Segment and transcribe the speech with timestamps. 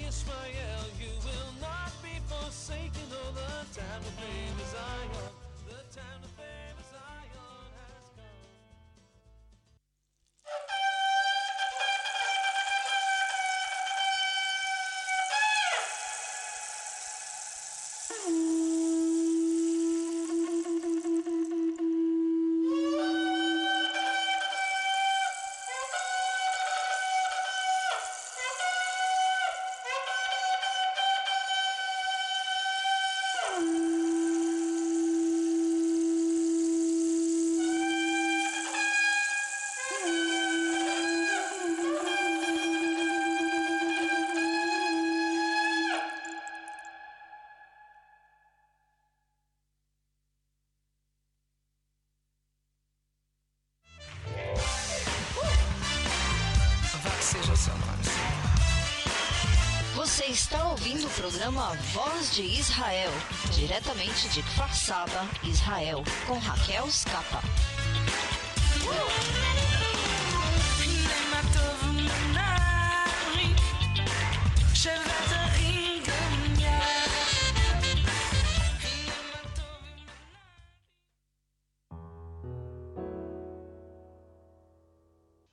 [62.74, 63.12] Israel,
[63.54, 67.40] diretamente de Kfar Saba, Israel, com Raquel Scapa.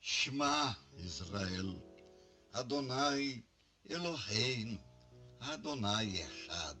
[0.01, 1.75] Shema Israel,
[2.51, 3.43] Adonai
[3.87, 4.79] Eloheinu,
[5.39, 6.80] Adonai Echad.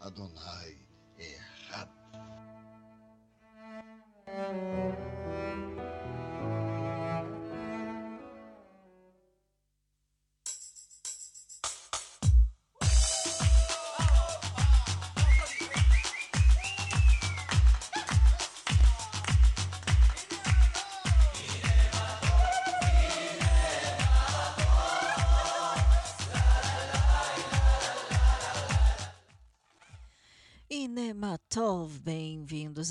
[0.00, 0.76] Adonai
[1.18, 1.88] Echad.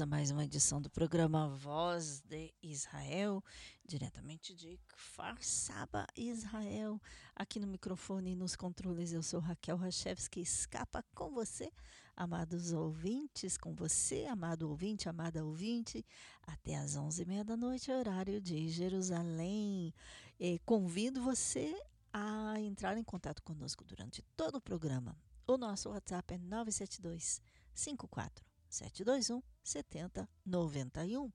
[0.02, 3.44] A mais uma edição do programa Voz de Israel,
[3.86, 7.02] diretamente de Kfar Saba, Israel.
[7.36, 11.70] Aqui no microfone e nos controles eu sou Raquel Rachevski, escapa com você,
[12.16, 16.06] amados ouvintes, com você, amado ouvinte, amada ouvinte,
[16.44, 19.94] até às onze e meia da noite, horário de Jerusalém.
[20.40, 21.75] E convido você
[22.13, 25.18] a entrar em contato conosco durante todo o programa.
[25.45, 27.42] O nosso WhatsApp é 972
[27.74, 31.31] 54 721 7091.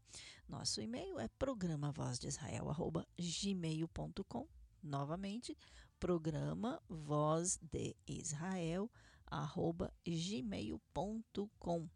[0.48, 4.48] Nosso e-mail é programa voz de Israel arroba gmail.com.
[4.82, 5.56] Novamente,
[5.98, 8.90] programa voz de Israel
[9.26, 11.88] arroba gmail.com.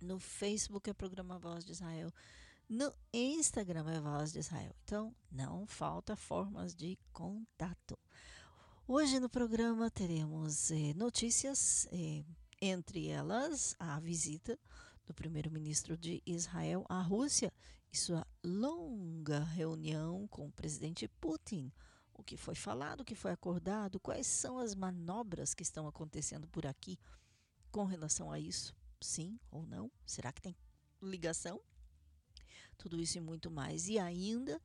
[0.00, 2.12] No Facebook é programa Voz de Israel.
[2.68, 4.74] No Instagram é Voz de Israel.
[4.84, 7.98] Então, não falta formas de contato.
[8.86, 12.22] Hoje no programa teremos eh, notícias eh,
[12.60, 14.58] entre elas a visita
[15.04, 17.52] do primeiro-ministro de Israel à Rússia
[17.92, 21.72] e sua longa reunião com o presidente Putin.
[22.12, 26.48] O que foi falado, o que foi acordado, quais são as manobras que estão acontecendo
[26.48, 26.98] por aqui
[27.70, 28.74] com relação a isso?
[29.00, 29.90] Sim ou não?
[30.04, 30.56] Será que tem
[31.02, 31.60] ligação?
[32.78, 33.88] Tudo isso e muito mais.
[33.88, 34.60] E ainda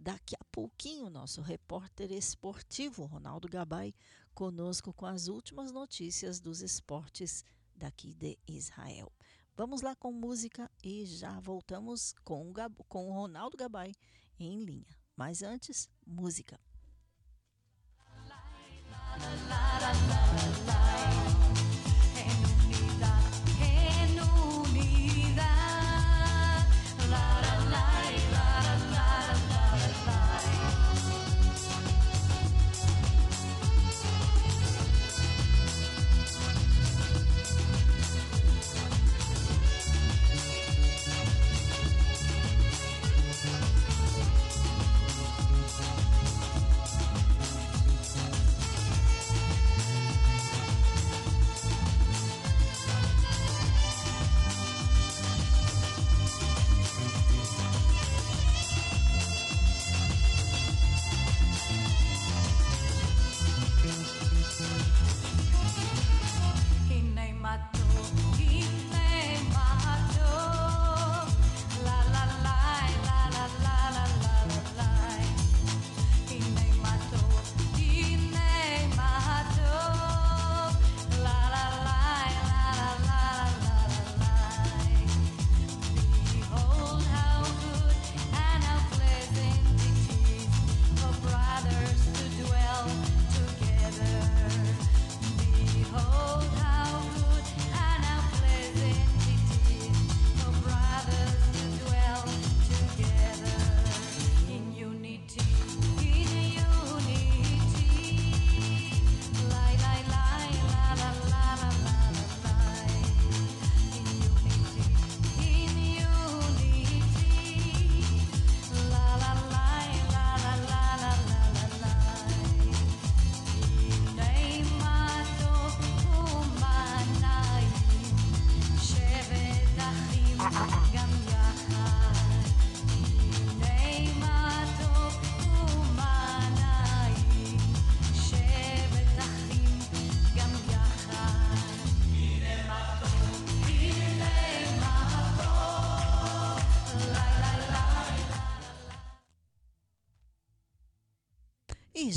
[0.00, 3.94] Daqui a pouquinho, nosso repórter esportivo, Ronaldo Gabay,
[4.36, 7.42] conosco com as últimas notícias dos esportes
[7.74, 9.10] daqui de Israel.
[9.56, 13.94] Vamos lá com música e já voltamos com o, Gab com o Ronaldo Gabay
[14.38, 14.94] em linha.
[15.16, 16.60] Mas antes, música.
[18.28, 18.42] La,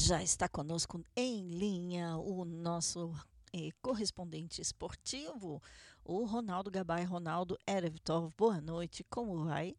[0.10, 3.14] já está conosco em linha o nosso
[3.54, 5.62] eh, correspondente esportivo,
[6.04, 7.04] o Ronaldo Gabay.
[7.04, 9.78] Ronaldo Erevtov, boa noite, como vai?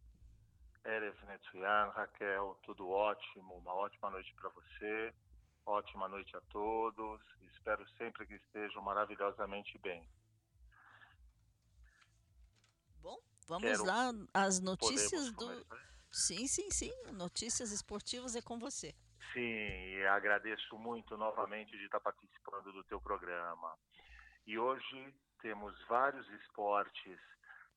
[0.84, 5.12] Erev Netsuyan, Raquel, tudo ótimo, uma ótima noite para você,
[5.66, 7.20] ótima noite a todos,
[7.52, 10.08] espero sempre que estejam maravilhosamente bem.
[13.02, 13.18] Bom,
[13.48, 15.66] vamos Quero lá, as notícias do...
[16.08, 18.94] Sim, sim, sim, notícias esportivas é com você.
[19.32, 23.76] Sim, agradeço muito novamente de estar participando do teu programa.
[24.46, 27.18] E hoje temos vários esportes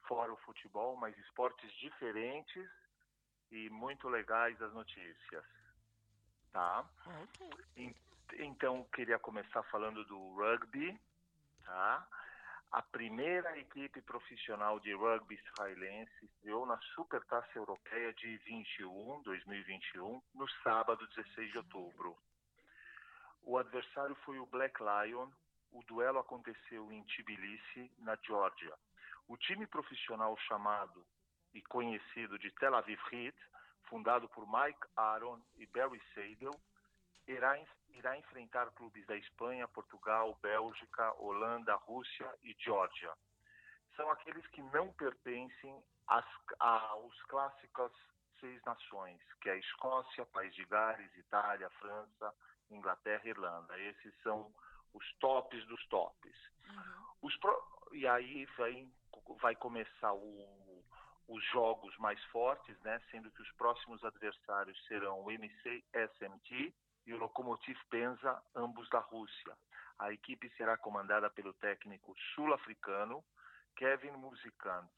[0.07, 2.69] fora o futebol, mas esportes diferentes
[3.51, 5.45] e muito legais as notícias.
[6.51, 6.85] Tá?
[7.05, 7.95] Okay.
[8.39, 10.99] Então, queria começar falando do rugby,
[11.63, 12.07] tá?
[12.73, 20.49] A primeira equipe profissional de rugby israelense estreou na Supertaça Europeia de 21, 2021, no
[20.63, 22.17] sábado 16 de outubro.
[23.43, 25.29] O adversário foi o Black Lion.
[25.71, 28.73] O duelo aconteceu em Tbilisi, na Geórgia.
[29.27, 31.05] O time profissional chamado
[31.53, 33.37] e conhecido de Tel Aviv Heat,
[33.83, 36.59] fundado por Mike Aaron e Barry Seidel,
[37.27, 37.55] irá
[37.93, 43.11] irá enfrentar clubes da Espanha, Portugal, Bélgica, Holanda, Rússia e Geórgia.
[43.95, 46.25] São aqueles que não pertencem às,
[46.59, 47.91] aos clássicos
[48.39, 52.33] seis nações, que é a Escócia, País de Gales, Itália, França,
[52.69, 53.79] Inglaterra e Irlanda.
[53.79, 54.53] Esses são
[54.93, 56.35] os tops dos tops.
[56.69, 57.05] Uhum.
[57.21, 57.89] Os pro...
[57.93, 58.87] E aí vai,
[59.39, 60.83] vai começar o,
[61.27, 62.99] os jogos mais fortes, né?
[63.11, 66.73] sendo que os próximos adversários serão o MC SMT
[67.05, 69.55] e o Lokomotiv Penza, ambos da Rússia.
[69.99, 73.23] A equipe será comandada pelo técnico sul-africano
[73.75, 74.89] Kevin Musikant.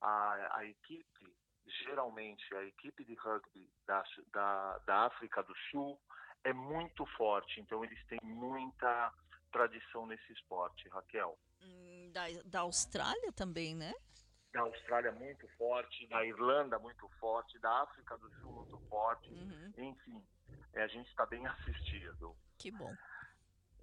[0.00, 1.34] A, a, equipe,
[1.84, 6.00] geralmente, a equipe de rugby da, da, da África do Sul
[6.44, 9.12] é muito forte, então eles têm muita
[9.50, 11.36] tradição nesse esporte, Raquel.
[11.60, 13.92] Hum, da, da Austrália também, né?
[14.52, 19.72] Da Austrália muito forte, da Irlanda muito forte, da África do Sul muito forte, uhum.
[19.76, 20.24] enfim
[20.82, 22.34] a gente está bem assistido.
[22.58, 22.94] Que bom.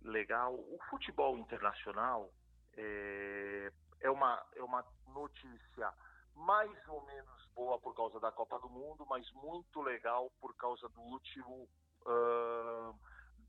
[0.01, 0.53] Legal.
[0.53, 2.31] O futebol internacional
[2.77, 3.71] é,
[4.01, 5.93] é, uma, é uma notícia
[6.35, 10.87] mais ou menos boa por causa da Copa do Mundo, mas muito legal por causa
[10.89, 11.67] do último
[12.05, 12.95] uh,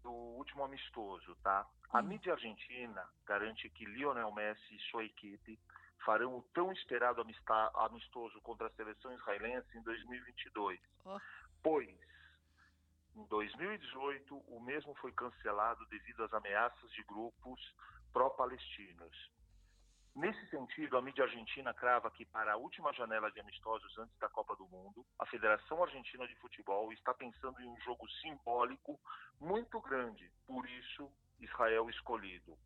[0.02, 1.66] do último amistoso, tá?
[1.90, 5.58] A mídia argentina garante que Lionel Messi e sua equipe
[6.04, 7.20] farão o tão esperado
[7.74, 10.78] amistoso contra a seleção israelense em 2022.
[11.04, 11.18] Oh.
[11.60, 11.98] Pois,
[13.16, 17.60] em 2018, o mesmo foi cancelado devido às ameaças de grupos
[18.12, 19.30] pró-palestinos.
[20.14, 24.28] Nesse sentido, a mídia argentina crava que, para a última janela de amistosos antes da
[24.28, 28.98] Copa do Mundo, a Federação Argentina de Futebol está pensando em um jogo simbólico
[29.40, 32.56] muito grande, por isso, Israel escolhido.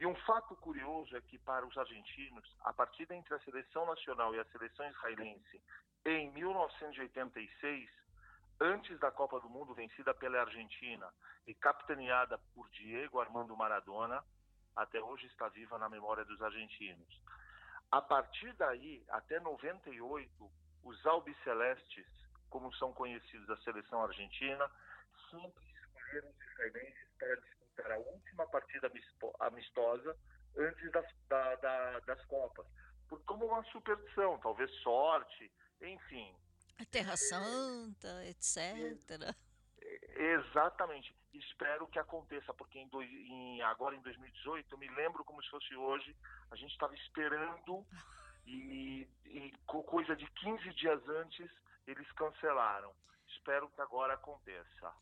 [0.00, 4.34] E um fato curioso é que, para os argentinos, a partida entre a seleção nacional
[4.34, 5.62] e a seleção israelense
[6.04, 7.90] em 1986,
[8.60, 11.08] antes da Copa do Mundo vencida pela Argentina
[11.46, 14.24] e capitaneada por Diego Armando Maradona,
[14.74, 17.22] até hoje está viva na memória dos argentinos.
[17.90, 20.50] A partir daí, até 98,
[20.84, 22.06] os albicelestes,
[22.50, 24.70] como são conhecidos da seleção argentina,
[25.30, 28.92] sempre escolheram os israelenses para disputar a última partida
[29.40, 30.16] amistosa
[30.56, 32.66] antes das, da, da, das Copas.
[33.08, 35.50] Por como uma superstição, talvez sorte,
[35.80, 36.36] enfim.
[36.78, 39.34] A Terra Santa, etc.
[40.16, 41.14] Exatamente.
[41.32, 45.50] Espero que aconteça, porque em, dois, em, agora em 2018, eu me lembro como se
[45.50, 46.16] fosse hoje,
[46.50, 47.86] a gente estava esperando
[48.46, 51.50] e, e coisa de 15 dias antes
[51.86, 52.92] eles cancelaram.
[53.28, 54.92] Espero que agora aconteça.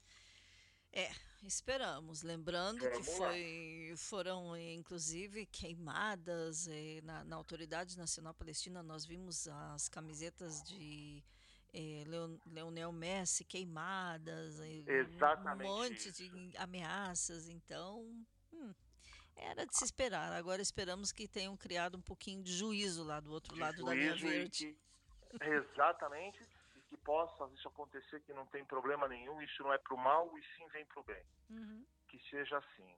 [0.92, 1.11] É,
[1.42, 2.23] esperamos.
[2.23, 8.83] Lembrando que foi, foram, inclusive, queimadas eh, na, na Autoridade Nacional Palestina.
[8.83, 11.23] Nós vimos as camisetas de
[11.76, 12.04] é,
[12.47, 16.12] Leonel Messi queimadas, Exatamente um monte isso.
[16.12, 18.00] de ameaças, então
[18.50, 18.75] hum,
[19.37, 20.33] era de se esperar.
[20.33, 23.95] Agora esperamos que tenham criado um pouquinho de juízo lá do outro de lado da
[23.95, 24.75] linha verde.
[25.30, 26.42] Que, exatamente,
[26.76, 29.99] e que possa isso acontecer, que não tem problema nenhum, isso não é para o
[29.99, 31.23] mal e sim vem para o bem.
[31.50, 31.85] Uhum.
[32.09, 32.97] Que seja assim.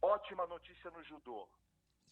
[0.00, 1.48] Ótima notícia no judô.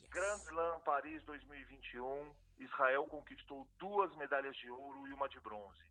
[0.00, 0.10] Yes.
[0.10, 5.82] Grand Slam Paris 2021 Israel conquistou duas medalhas de ouro e uma de bronze.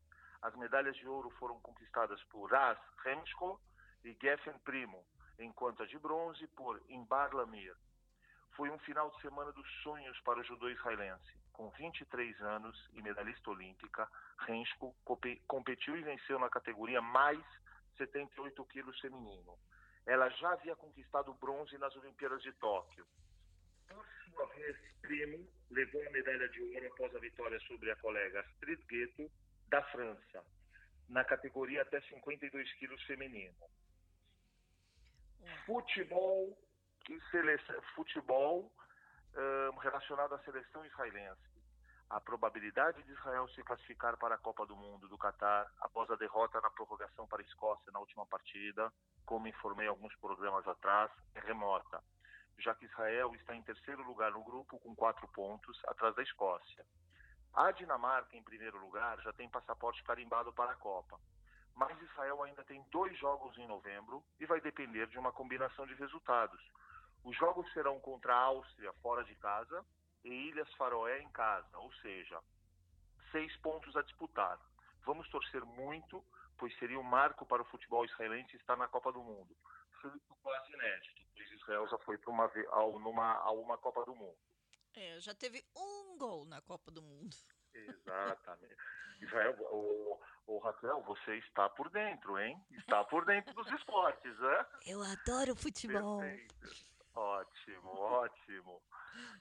[0.42, 3.60] As medalhas de ouro foram conquistadas por Ras Remsko
[4.04, 5.04] e Geffen Primo,
[5.40, 7.76] enquanto a de bronze por Imbar Lamir.
[8.56, 11.38] Foi um final de semana dos sonhos para o judô israelense.
[11.54, 14.08] Com 23 anos e medalhista olímpica,
[14.40, 14.96] Remsko
[15.48, 17.44] competiu e venceu na categoria mais
[17.98, 19.58] 78 quilos feminino.
[20.06, 23.06] Ela já havia conquistado bronze nas Olimpíadas de Tóquio
[23.88, 24.06] por
[24.38, 28.80] sua vez, Primo levou a medalha de ouro após a vitória sobre a colega Astrid
[28.86, 29.30] Gueto,
[29.68, 30.46] da França,
[31.10, 33.56] na categoria até 52 quilos feminino.
[35.66, 36.58] Futebol,
[37.32, 38.72] seleção, futebol
[39.36, 41.58] um, relacionado à seleção israelense.
[42.10, 46.16] A probabilidade de Israel se classificar para a Copa do Mundo do Catar após a
[46.16, 48.94] derrota na prorrogação para a Escócia na última partida,
[49.26, 52.02] como informei alguns programas atrás, é remota
[52.60, 56.86] já que Israel está em terceiro lugar no grupo com quatro pontos, atrás da Escócia.
[57.54, 61.20] A Dinamarca, em primeiro lugar, já tem passaporte carimbado para a Copa.
[61.76, 65.94] Mas Israel ainda tem dois jogos em novembro e vai depender de uma combinação de
[65.96, 66.62] resultados.
[67.24, 69.86] Os jogos serão contra a Áustria fora de casa
[70.24, 72.40] e Ilhas Faroé em casa, ou seja,
[73.32, 74.60] seis pontos a disputar.
[75.06, 76.24] Vamos torcer muito,
[76.58, 79.56] pois seria um marco para o futebol israelense estar na Copa do Mundo
[80.02, 82.50] feito quase inédito, pois Israel já foi para uma,
[83.00, 84.38] numa, a uma Copa do Mundo.
[84.96, 87.36] É, já teve um gol na Copa do Mundo.
[87.74, 88.76] Exatamente.
[89.22, 92.58] Israel, o, o Raquel, você está por dentro, hein?
[92.72, 94.66] Está por dentro dos esportes, né?
[94.86, 96.20] Eu adoro futebol.
[96.20, 96.88] Perfeito.
[97.14, 98.82] Ótimo, ótimo.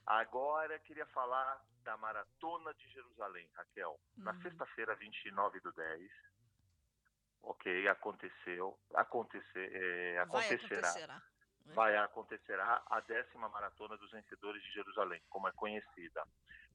[0.07, 4.01] Agora queria falar da Maratona de Jerusalém, Raquel.
[4.17, 4.43] Na uhum.
[4.43, 6.11] sexta-feira, 29 do 10,
[7.43, 11.23] ok, aconteceu, acontecer, é, acontecerá.
[11.67, 16.25] Vai, vai acontecerá a décima maratona dos vencedores de Jerusalém, como é conhecida,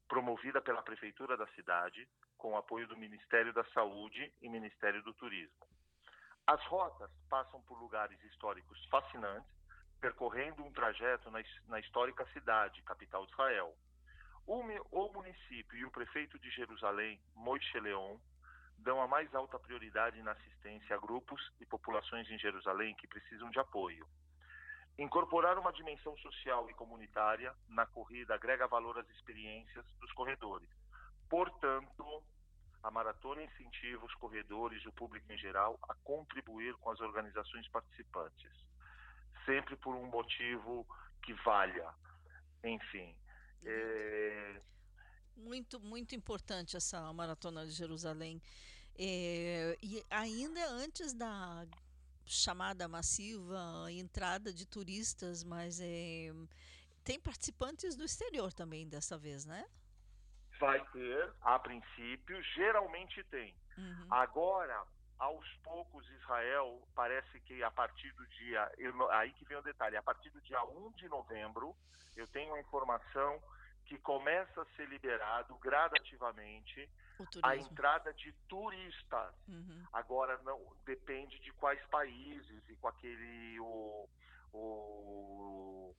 [0.07, 2.07] promovida pela prefeitura da cidade,
[2.37, 5.67] com o apoio do Ministério da Saúde e Ministério do Turismo.
[6.45, 9.49] As rotas passam por lugares históricos fascinantes,
[10.01, 13.73] percorrendo um trajeto na, na histórica cidade, capital de Israel.
[14.47, 14.59] O,
[14.91, 18.17] o município e o prefeito de Jerusalém, Moishe Leon,
[18.79, 23.49] dão a mais alta prioridade na assistência a grupos e populações em Jerusalém que precisam
[23.51, 24.05] de apoio.
[24.97, 30.69] Incorporar uma dimensão social e comunitária na corrida agrega valor às experiências dos corredores.
[31.29, 32.23] Portanto,
[32.83, 37.67] a maratona incentiva os corredores e o público em geral a contribuir com as organizações
[37.69, 38.51] participantes,
[39.45, 40.85] sempre por um motivo
[41.23, 41.93] que valha.
[42.63, 43.15] Enfim,
[43.63, 44.61] é,
[45.35, 48.41] Muito, muito importante essa maratona de Jerusalém.
[48.97, 51.65] É, e ainda antes da
[52.31, 56.31] chamada massiva entrada de turistas, mas é,
[57.03, 59.67] tem participantes do exterior também dessa vez, né?
[60.59, 63.53] Vai ter, a princípio, geralmente tem.
[63.77, 64.07] Uhum.
[64.09, 64.83] Agora,
[65.17, 68.71] aos poucos, Israel parece que a partir do dia.
[68.77, 71.75] Eu, aí que vem o detalhe: a partir do dia 1 de novembro,
[72.15, 73.41] eu tenho a informação
[73.85, 76.89] que começa a ser liberado gradativamente
[77.43, 79.33] a entrada de turistas.
[79.47, 79.83] Uhum.
[79.93, 84.09] Agora não depende de quais países e com aquele o,
[84.53, 85.95] o,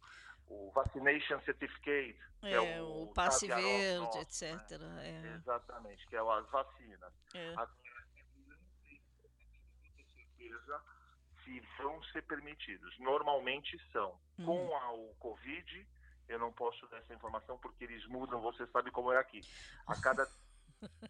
[0.48, 4.78] o vaccination certificate, é, é o, o passe verde, nosso, etc.
[4.78, 5.08] Né?
[5.08, 5.34] É.
[5.36, 7.12] Exatamente, que é as vacinas.
[7.34, 7.54] É.
[7.56, 7.70] As
[10.42, 10.82] certeza
[11.44, 12.98] se vão ser permitidos.
[12.98, 14.18] Normalmente são.
[14.38, 14.46] Uhum.
[14.46, 15.88] Com a, o Covid,
[16.28, 19.40] eu não posso dar essa informação porque eles mudam, você sabe como é aqui.
[19.86, 20.26] A cada,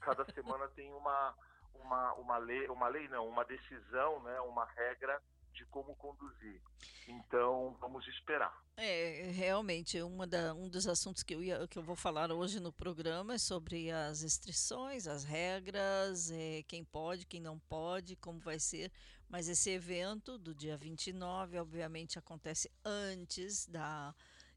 [0.00, 1.34] cada semana tem uma,
[1.74, 5.20] uma, uma lei, uma lei não, uma decisão, né, uma regra
[5.52, 6.60] de como conduzir.
[7.06, 8.56] Então, vamos esperar.
[8.76, 12.58] É, realmente, uma da, um dos assuntos que eu, ia, que eu vou falar hoje
[12.58, 18.40] no programa é sobre as restrições, as regras, é, quem pode, quem não pode, como
[18.40, 18.90] vai ser.
[19.28, 24.14] Mas esse evento do dia 29, obviamente, acontece antes da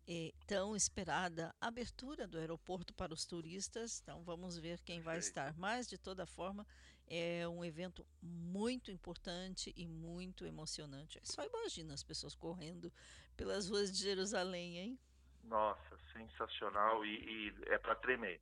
[0.07, 3.99] é, tão esperada abertura do aeroporto para os turistas.
[4.01, 5.53] Então vamos ver quem vai estar.
[5.57, 6.65] Mas de toda forma
[7.07, 11.19] é um evento muito importante e muito emocionante.
[11.23, 12.91] Só imagina as pessoas correndo
[13.35, 14.99] pelas ruas de Jerusalém, hein?
[15.43, 18.41] Nossa, sensacional e, e é para tremer.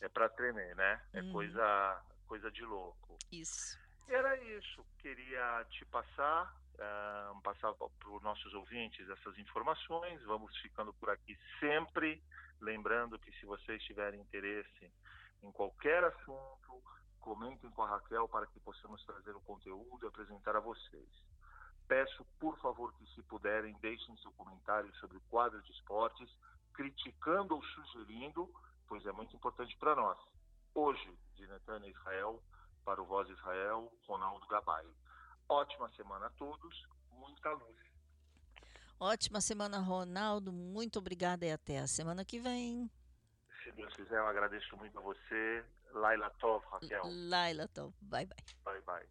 [0.00, 1.00] É para tremer, né?
[1.12, 1.32] É hum.
[1.32, 3.18] coisa coisa de louco.
[3.32, 3.78] Isso.
[4.08, 4.84] Era isso.
[4.98, 6.59] Queria te passar
[7.42, 10.22] passar para os nossos ouvintes essas informações.
[10.24, 12.22] Vamos ficando por aqui sempre.
[12.60, 14.92] Lembrando que se vocês tiverem interesse
[15.42, 16.82] em qualquer assunto,
[17.20, 21.08] comentem com a Raquel para que possamos trazer o conteúdo e apresentar a vocês.
[21.88, 26.30] Peço, por favor, que se puderem, deixem seu comentário sobre o quadro de esportes,
[26.72, 28.48] criticando ou sugerindo,
[28.86, 30.18] pois é muito importante para nós.
[30.74, 32.40] Hoje, de Netânia Israel,
[32.84, 34.86] para o Voz Israel, Ronaldo Gabay.
[35.50, 37.76] Ótima semana a todos, muita luz.
[39.00, 40.52] Ótima semana, Ronaldo.
[40.52, 42.88] Muito obrigada e até a semana que vem.
[43.64, 45.64] Se Deus quiser, eu agradeço muito a você.
[45.92, 47.02] Laila Tov, Raquel.
[47.04, 47.92] Laila Tov.
[48.00, 48.44] Bye, bye.
[48.64, 49.08] Bye, bye.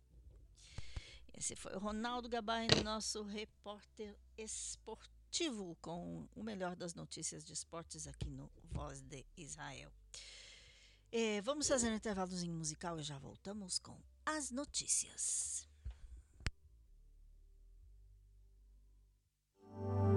[1.34, 8.08] Esse foi o Ronaldo Gabay, nosso repórter esportivo, com o melhor das notícias de esportes
[8.08, 9.92] aqui no Voz de Israel.
[11.12, 15.69] É, vamos fazer um intervalozinho musical e já voltamos com as notícias.
[19.82, 20.09] Thank you.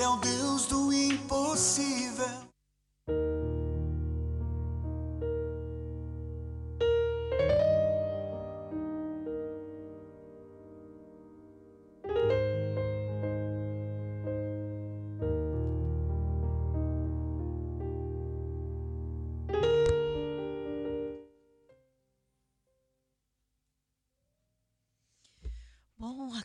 [0.00, 1.99] Ele é o Deus do impossível.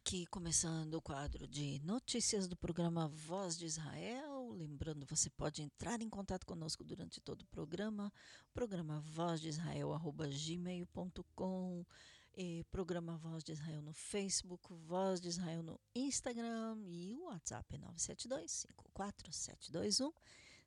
[0.06, 4.52] Aqui começando o quadro de notícias do programa Voz de Israel.
[4.52, 8.14] Lembrando, você pode entrar em contato conosco durante todo o programa.
[8.54, 11.84] Programa Voz de Israel, arroba gmail.com.
[12.70, 17.80] Programa Voz de Israel no Facebook, Voz de Israel no Instagram e o WhatsApp é
[17.80, 20.14] 972 54721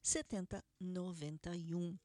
[0.02, 1.96] 7091.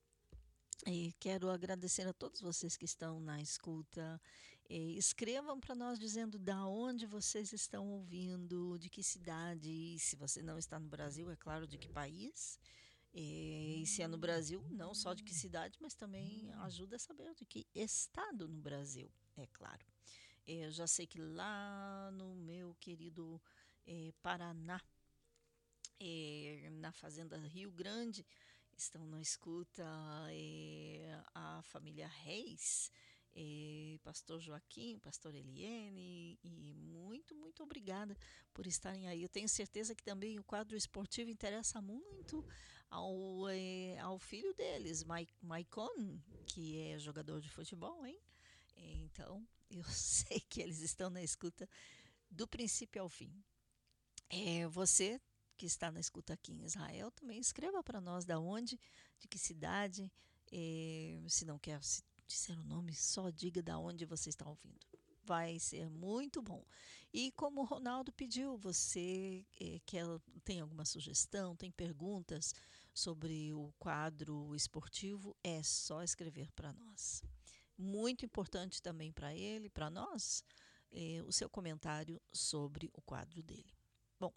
[0.85, 4.21] E quero agradecer a todos vocês que estão na escuta
[4.69, 10.57] escrevam para nós dizendo da onde vocês estão ouvindo, de que cidade, se você não
[10.57, 12.59] está no Brasil, é claro, de que país.
[13.13, 17.35] E se é no Brasil, não só de que cidade, mas também ajuda a saber
[17.35, 19.85] de que estado no Brasil, é claro.
[20.47, 23.39] Eu já sei que lá no meu querido
[23.85, 24.81] eh, Paraná,
[25.99, 28.25] eh, na Fazenda Rio Grande,
[28.75, 29.85] estão na escuta
[30.31, 32.91] eh, a família Reis
[33.35, 38.15] eh, pastor Joaquim, pastor Eliene, e muito, muito obrigada
[38.53, 39.23] por estarem aí.
[39.23, 42.45] Eu tenho certeza que também o quadro esportivo interessa muito
[42.89, 45.03] ao, eh, ao filho deles,
[45.41, 48.19] Maicon, que é jogador de futebol, hein?
[48.75, 51.67] Então, eu sei que eles estão na escuta
[52.29, 53.33] do princípio ao fim.
[54.29, 55.19] É, você
[55.55, 58.79] que está na escuta aqui em Israel, também escreva para nós da onde,
[59.19, 60.11] de que cidade,
[60.51, 64.85] é, se não quer se disser o nome, só diga da onde você está ouvindo.
[65.25, 66.65] Vai ser muito bom.
[67.13, 70.05] E como o Ronaldo pediu, você é, quer,
[70.43, 72.53] tem alguma sugestão, tem perguntas
[72.93, 77.23] sobre o quadro esportivo, é só escrever para nós.
[77.77, 80.43] Muito importante também para ele, para nós,
[80.91, 83.73] é, o seu comentário sobre o quadro dele.
[84.19, 84.33] Bom,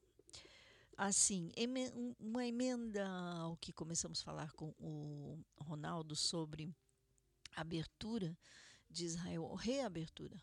[0.96, 1.50] assim,
[2.18, 6.74] uma emenda ao que começamos a falar com o Ronaldo sobre
[7.56, 8.38] abertura
[8.88, 10.40] de Israel, reabertura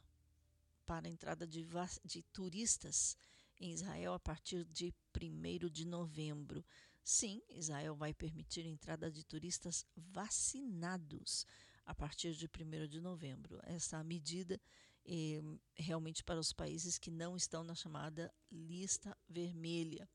[0.86, 1.66] para a entrada de,
[2.04, 3.18] de turistas
[3.60, 6.66] em Israel a partir de 1 de novembro.
[7.04, 11.46] Sim, Israel vai permitir a entrada de turistas vacinados
[11.86, 13.60] a partir de 1 de novembro.
[13.64, 14.60] Essa medida
[15.06, 15.42] é
[15.76, 20.10] realmente para os países que não estão na chamada lista vermelha,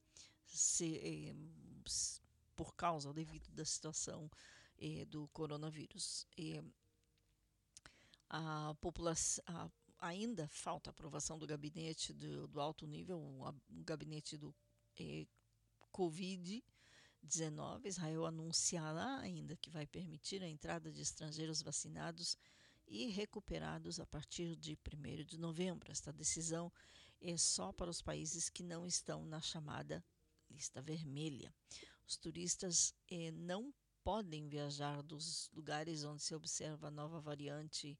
[0.46, 1.34] se, é,
[2.56, 4.30] por causa, devido da situação
[4.78, 6.26] eh, do coronavírus.
[6.36, 6.62] E
[8.30, 9.44] a população
[9.98, 13.52] ainda falta aprovação do gabinete do, do alto nível, o
[13.84, 14.54] gabinete do
[14.98, 15.26] eh,
[15.92, 16.62] Covid-19.
[17.84, 22.36] Israel anunciará ainda que vai permitir a entrada de estrangeiros vacinados
[22.86, 25.90] e recuperados a partir de 1 de novembro.
[25.90, 26.72] Esta decisão
[27.20, 30.04] é só para os países que não estão na chamada
[30.50, 31.52] lista vermelha.
[32.06, 37.98] Os turistas eh, não podem viajar dos lugares onde se observa a nova variante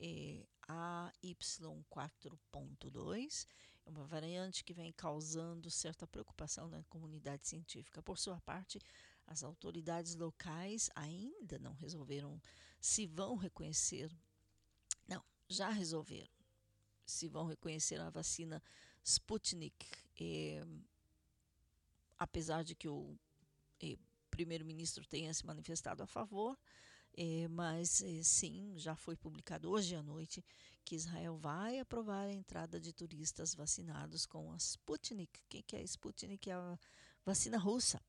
[0.00, 3.46] eh, AY4.2.
[3.84, 8.02] É uma variante que vem causando certa preocupação na comunidade científica.
[8.02, 8.78] Por sua parte,
[9.26, 12.40] as autoridades locais ainda não resolveram
[12.80, 14.10] se vão reconhecer.
[15.08, 16.30] Não, já resolveram
[17.04, 18.62] se vão reconhecer a vacina
[19.04, 19.86] Sputnik.
[20.20, 20.64] Eh,
[22.18, 23.16] apesar de que o
[23.80, 23.98] eh,
[24.30, 26.56] primeiro-ministro tenha se manifestado a favor,
[27.14, 30.44] eh, mas eh, sim, já foi publicado hoje à noite
[30.84, 35.40] que Israel vai aprovar a entrada de turistas vacinados com a Sputnik.
[35.40, 36.50] O que, é a Sputnik?
[36.50, 36.78] É a
[37.24, 38.00] vacina russa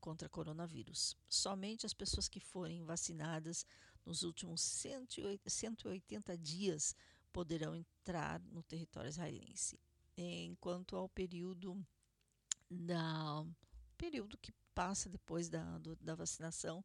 [0.00, 1.16] contra coronavírus.
[1.28, 3.64] Somente as pessoas que forem vacinadas
[4.04, 6.94] nos últimos 180 dias
[7.32, 9.78] poderão entrar no território israelense.
[10.16, 11.84] Enquanto ao período
[12.68, 13.46] da
[13.96, 16.84] período que passa depois da, do, da vacinação,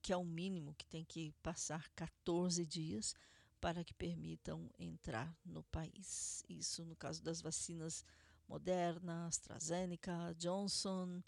[0.00, 3.14] que é o mínimo que tem que passar 14 dias
[3.60, 6.42] para que permitam entrar no país.
[6.48, 8.04] Isso no caso das vacinas
[8.48, 11.22] Moderna, AstraZeneca, Johnson,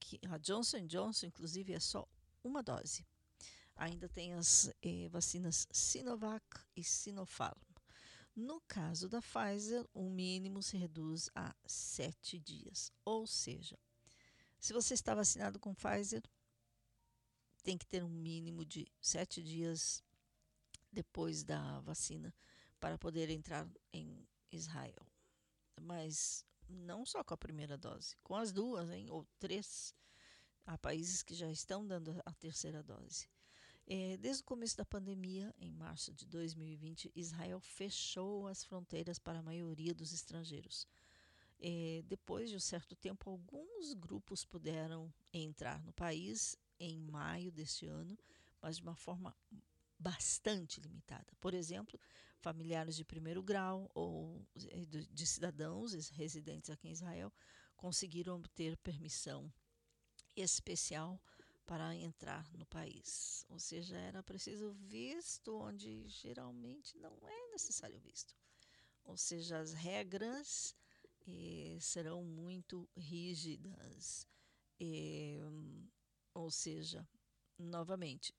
[0.00, 2.08] que a Johnson Johnson inclusive é só
[2.42, 3.04] uma dose.
[3.76, 6.44] Ainda tem as eh, vacinas Sinovac
[6.76, 7.58] e Sinopharm.
[8.36, 12.92] No caso da Pfizer, o mínimo se reduz a sete dias.
[13.04, 13.78] Ou seja,
[14.58, 16.22] se você está vacinado com Pfizer,
[17.64, 20.04] tem que ter um mínimo de sete dias
[20.92, 22.32] depois da vacina
[22.78, 25.06] para poder entrar em Israel.
[25.80, 29.94] Mas não só com a primeira dose, com as duas, hein, ou três.
[30.66, 33.28] Há países que já estão dando a terceira dose.
[33.86, 39.40] É, desde o começo da pandemia, em março de 2020, Israel fechou as fronteiras para
[39.40, 40.86] a maioria dos estrangeiros.
[41.60, 47.86] É, depois de um certo tempo, alguns grupos puderam entrar no país em maio deste
[47.86, 48.18] ano,
[48.60, 49.36] mas de uma forma
[49.98, 51.32] bastante limitada.
[51.40, 51.98] Por exemplo,
[52.40, 57.32] familiares de primeiro grau ou é, de cidadãos residentes aqui em Israel
[57.76, 59.52] conseguiram obter permissão
[60.36, 61.20] especial
[61.66, 63.46] para entrar no país.
[63.48, 68.34] Ou seja, era preciso visto onde geralmente não é necessário visto.
[69.04, 70.74] Ou seja, as regras
[71.26, 74.26] eh, serão muito rígidas.
[74.80, 75.40] Eh,
[76.34, 77.08] ou seja,
[77.58, 78.34] novamente,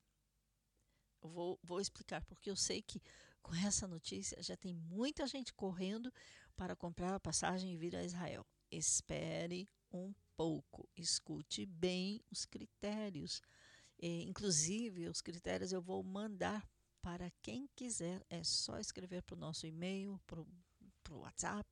[1.21, 3.01] vou, vou explicar, porque eu sei que
[3.41, 6.11] com essa notícia já tem muita gente correndo
[6.55, 8.45] para comprar a passagem e vir a Israel.
[8.71, 13.41] Espere um pouco, escute bem os critérios.
[14.01, 16.67] É, inclusive, os critérios eu vou mandar
[17.01, 18.25] para quem quiser.
[18.29, 21.69] É só escrever para o nosso e-mail, para o WhatsApp.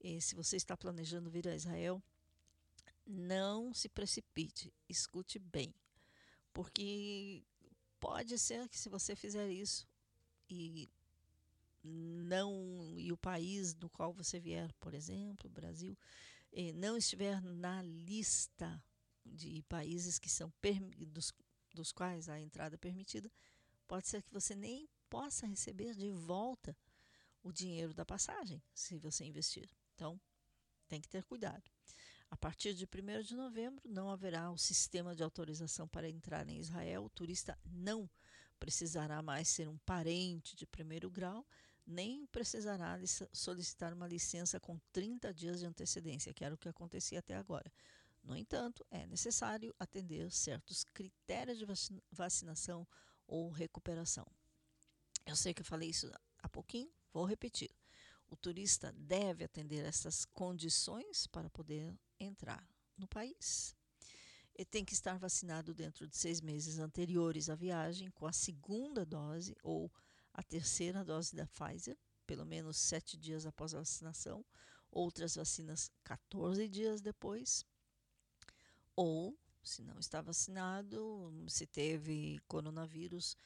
[0.00, 2.02] E se você está planejando vir a Israel,
[3.10, 5.74] não se precipite, escute bem.
[6.52, 7.44] Porque
[7.98, 9.86] pode ser que se você fizer isso
[10.48, 10.88] e
[11.82, 15.96] não e o país do qual você vier, por exemplo, Brasil,
[16.52, 18.82] eh, não estiver na lista
[19.24, 20.52] de países que são
[21.08, 21.32] dos,
[21.74, 23.30] dos quais a entrada é permitida,
[23.86, 26.76] pode ser que você nem possa receber de volta
[27.42, 29.68] o dinheiro da passagem se você investir.
[29.94, 30.20] Então,
[30.88, 31.70] tem que ter cuidado.
[32.30, 36.58] A partir de 1 de novembro, não haverá o sistema de autorização para entrar em
[36.58, 37.04] Israel.
[37.04, 38.08] O turista não
[38.58, 41.44] precisará mais ser um parente de primeiro grau,
[41.86, 42.98] nem precisará
[43.32, 47.72] solicitar uma licença com 30 dias de antecedência, que era o que acontecia até agora.
[48.22, 51.66] No entanto, é necessário atender certos critérios de
[52.12, 52.86] vacinação
[53.26, 54.26] ou recuperação.
[55.26, 57.70] Eu sei que eu falei isso há pouquinho, vou repetir.
[58.30, 62.64] O turista deve atender essas condições para poder entrar
[62.96, 63.74] no país.
[64.54, 69.04] Ele tem que estar vacinado dentro de seis meses anteriores à viagem com a segunda
[69.04, 69.90] dose ou
[70.32, 74.44] a terceira dose da Pfizer, pelo menos sete dias após a vacinação,
[74.90, 77.64] outras vacinas 14 dias depois,
[78.94, 83.36] ou, se não está vacinado, se teve coronavírus,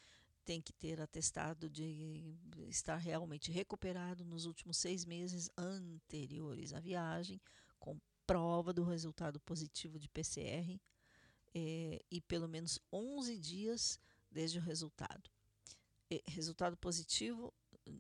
[0.45, 2.37] tem que ter atestado de
[2.69, 7.41] estar realmente recuperado nos últimos seis meses anteriores à viagem,
[7.79, 10.81] com prova do resultado positivo de PCR
[11.55, 15.31] é, e pelo menos 11 dias desde o resultado.
[16.11, 17.55] É, resultado positivo,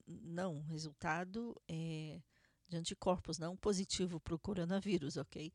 [0.07, 2.21] não, resultado é,
[2.69, 5.53] de anticorpos, não positivo para o coronavírus, ok?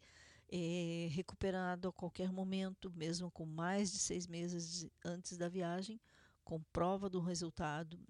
[0.52, 6.00] É, recuperado a qualquer momento, mesmo com mais de seis meses de, antes da viagem,
[6.50, 8.04] com prova do resultado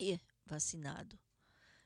[0.00, 1.20] e vacinado.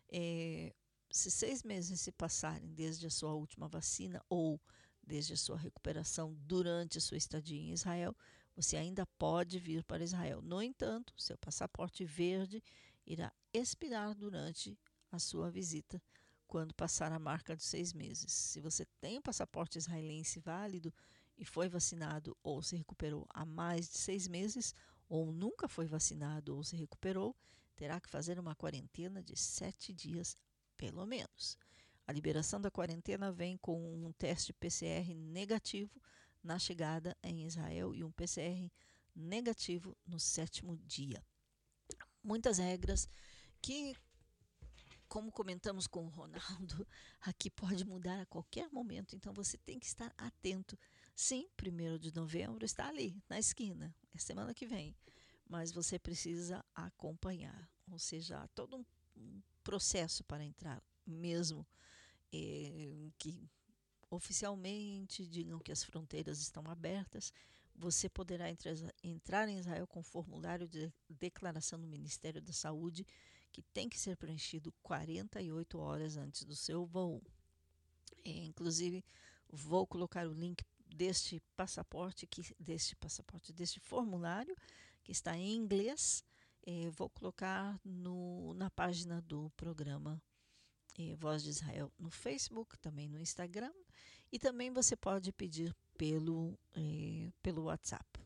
[0.09, 0.73] É,
[1.11, 4.61] se seis meses se passarem desde a sua última vacina ou
[5.03, 8.17] desde a sua recuperação durante a sua estadia em Israel,
[8.55, 10.41] você ainda pode vir para Israel.
[10.41, 12.63] No entanto, seu passaporte verde
[13.05, 14.79] irá expirar durante
[15.11, 16.01] a sua visita,
[16.47, 18.33] quando passar a marca dos seis meses.
[18.33, 20.95] Se você tem um passaporte israelense válido
[21.37, 24.77] e foi vacinado ou se recuperou há mais de seis meses,
[25.09, 27.37] ou nunca foi vacinado ou se recuperou,
[27.77, 30.37] terá que fazer uma quarentena de sete dias,
[30.77, 31.59] pelo menos.
[32.07, 36.01] A liberação da quarentena vem com um teste PCR negativo
[36.43, 38.71] na chegada em Israel e um PCR
[39.15, 41.25] negativo no sétimo dia.
[42.23, 43.09] Muitas regras
[43.61, 43.95] que,
[45.13, 46.87] como comentamos com o Ronaldo,
[47.21, 50.79] aqui pode mudar a qualquer momento, então você tem que estar atento.
[51.15, 54.97] Sim, primeiro de novembro está ali, na esquina, é semana que vem,
[55.47, 61.67] mas você precisa acompanhar, ou seja, todo um processo para entrar mesmo
[62.33, 63.51] eh, que
[64.09, 67.35] oficialmente digam que as fronteiras estão abertas,
[67.77, 68.47] você poderá
[69.03, 73.07] entrar em Israel com formulário de declaração do Ministério da Saúde,
[73.53, 77.23] que tem que ser preenchido 48 horas antes do seu voo.
[78.25, 79.05] É, inclusive,
[79.49, 84.57] vou colocar o link deste passaporte, que, deste passaporte, deste formulário,
[85.05, 86.25] que está em inglês.
[86.65, 90.23] É, vou colocar no, na página do programa
[90.99, 93.73] é, Voz de Israel no Facebook, também no Instagram,
[94.31, 96.59] e também você pode pedir pelo,
[97.43, 98.23] pelo WhatsApp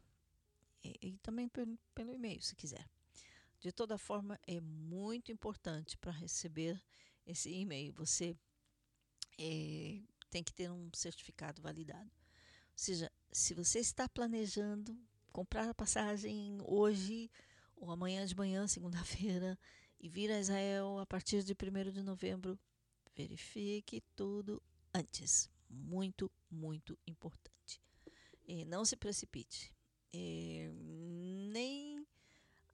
[0.82, 2.88] e, e também pelo, pelo e-mail, se quiser.
[3.66, 6.81] De toda forma, é muito importante para receber
[7.26, 7.92] esse e-mail.
[7.94, 8.37] Você
[9.37, 10.00] é,
[10.31, 12.09] tem que ter um certificado validado.
[12.09, 14.96] Ou seja, se você está planejando
[15.33, 17.29] comprar a passagem hoje
[17.74, 19.59] ou amanhã de manhã, segunda-feira,
[19.98, 22.57] e vir a Israel a partir de 1 de novembro,
[23.16, 24.62] verifique tudo
[24.94, 25.50] antes.
[25.68, 27.83] Muito, muito importante.
[28.44, 29.74] E não se precipite.
[30.12, 30.70] E
[31.52, 31.95] nem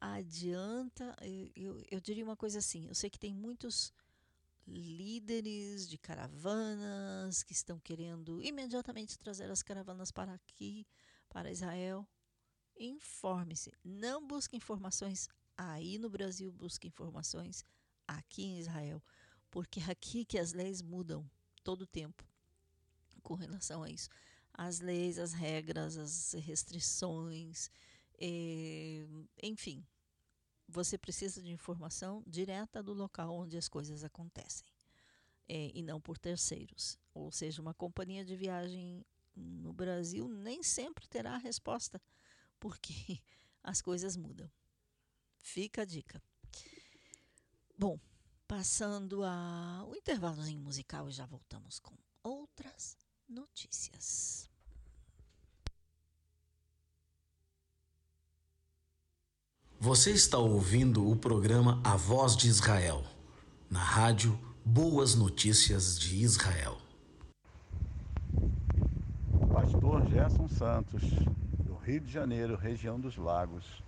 [0.03, 1.17] adianta.
[1.55, 3.93] Eu, eu diria uma coisa assim: eu sei que tem muitos
[4.67, 10.87] líderes de caravanas que estão querendo imediatamente trazer as caravanas para aqui,
[11.29, 12.07] para Israel.
[12.79, 13.73] Informe-se.
[13.85, 17.65] Não busque informações aí no Brasil, busque informações
[18.07, 19.01] aqui em Israel,
[19.51, 21.29] porque é aqui que as leis mudam
[21.63, 22.25] todo o tempo
[23.23, 24.09] com relação a isso.
[24.53, 27.71] As leis, as regras, as restrições,
[28.25, 29.05] eh,
[29.43, 29.85] enfim,
[30.69, 34.69] você precisa de informação direta do local onde as coisas acontecem
[35.49, 36.97] eh, e não por terceiros.
[37.13, 39.05] Ou seja, uma companhia de viagem
[39.35, 42.01] no Brasil nem sempre terá a resposta,
[42.61, 42.95] porque
[43.61, 44.49] as coisas mudam.
[45.41, 46.23] Fica a dica.
[47.77, 47.99] Bom,
[48.47, 52.97] passando a o intervalozinho musical e já voltamos com outras
[53.29, 54.52] notícias.
[59.85, 63.03] Você está ouvindo o programa A Voz de Israel,
[63.69, 66.79] na rádio Boas Notícias de Israel.
[69.53, 71.03] Pastor Gerson Santos,
[71.67, 73.83] do Rio de Janeiro, região dos Lagos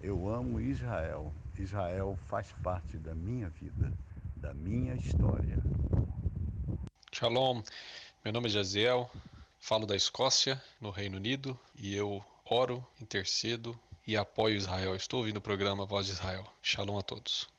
[0.00, 1.34] eu amo Israel.
[1.58, 3.92] Israel faz parte da minha vida,
[4.36, 5.58] da minha história.
[7.10, 7.60] Shalom,
[8.24, 9.10] meu nome é Jaziel,
[9.58, 13.76] falo da Escócia, no Reino Unido, e eu oro, intercedo
[14.06, 14.94] e apoio Israel.
[14.94, 16.44] Estou ouvindo o programa Voz de Israel.
[16.62, 17.53] Shalom a todos.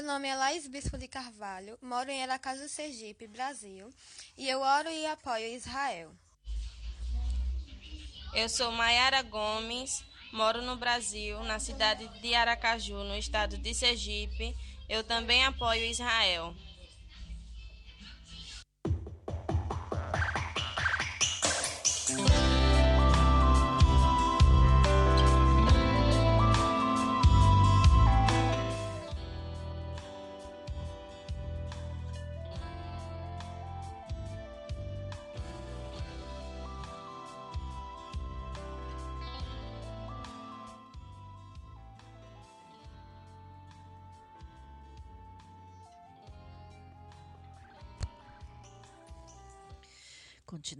[0.00, 3.92] Meu nome é Laís Bispo de Carvalho, moro em Aracaju, Sergipe, Brasil,
[4.34, 6.10] e eu oro e apoio Israel.
[8.32, 14.56] Eu sou Maiara Gomes, moro no Brasil, na cidade de Aracaju, no estado de Sergipe.
[14.88, 16.54] Eu também apoio Israel.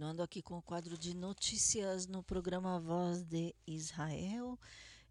[0.01, 4.59] Continuando aqui com o quadro de notícias no programa Voz de Israel,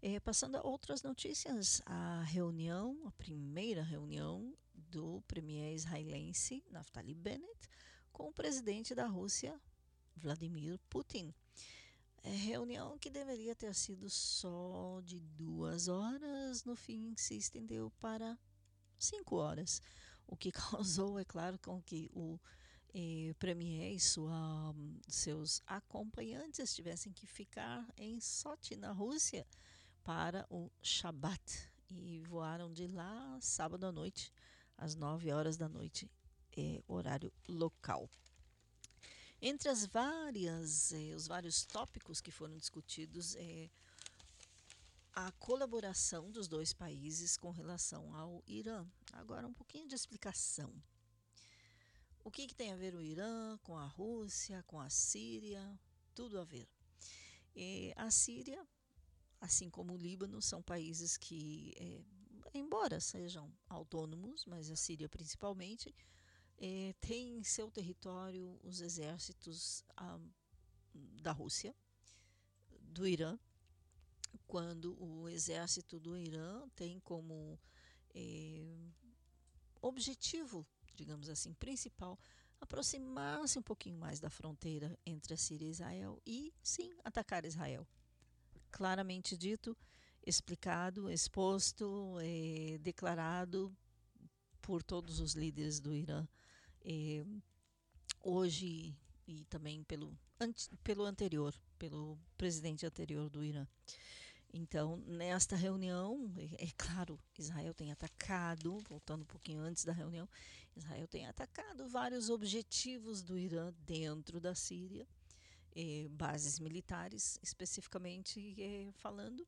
[0.01, 7.69] é, passando a outras notícias, a reunião, a primeira reunião do premier israelense Naftali Bennett
[8.11, 9.57] com o presidente da Rússia,
[10.13, 11.33] Vladimir Putin.
[12.21, 18.37] É, reunião que deveria ter sido só de duas horas, no fim se estendeu para
[18.99, 19.81] cinco horas,
[20.27, 22.37] o que causou, é claro, com que o
[22.93, 24.75] eh, Premier e sua,
[25.07, 29.47] seus acompanhantes tivessem que ficar em Sochi, na Rússia,
[30.03, 31.71] para o Shabat.
[31.89, 34.31] E voaram de lá sábado à noite,
[34.77, 36.09] às 9 horas da noite,
[36.57, 38.09] eh, horário local.
[39.41, 43.69] Entre as várias, eh, os vários tópicos que foram discutidos, é
[45.13, 48.85] a colaboração dos dois países com relação ao Irã.
[49.13, 50.73] Agora, um pouquinho de explicação.
[52.23, 55.79] O que, que, tem a ver o Irã com a Rússia, com a Síria?
[56.13, 56.69] Tudo a ver.
[57.55, 58.63] E a Síria,
[59.39, 62.03] assim como o Líbano, são países que, é,
[62.53, 65.95] embora sejam autônomos, mas a Síria principalmente,
[66.59, 70.19] é, tem em seu território os exércitos a,
[70.93, 71.75] da Rússia,
[72.81, 73.39] do Irã,
[74.45, 77.59] quando o exército do Irã tem como
[78.13, 78.77] é,
[79.81, 82.19] objetivo digamos assim, principal,
[82.59, 87.87] aproximar-se um pouquinho mais da fronteira entre a Síria e Israel e, sim, atacar Israel.
[88.69, 89.75] Claramente dito,
[90.25, 93.75] explicado, exposto, eh, declarado
[94.61, 96.27] por todos os líderes do Irã.
[96.83, 97.25] Eh,
[98.23, 98.95] hoje
[99.27, 100.17] e também pelo,
[100.83, 103.67] pelo anterior, pelo presidente anterior do Irã.
[104.53, 110.27] Então, nesta reunião, é, claro, Israel tem atacado, voltando um pouquinho antes da reunião,
[110.75, 115.07] Israel tem atacado vários objetivos do Irã dentro da Síria,
[115.73, 119.47] eh, bases militares, especificamente eh, falando.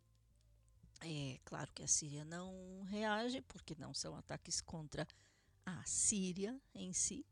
[1.01, 5.05] É claro que a Síria não reage, porque não são ataques contra
[5.65, 7.25] a Síria em si,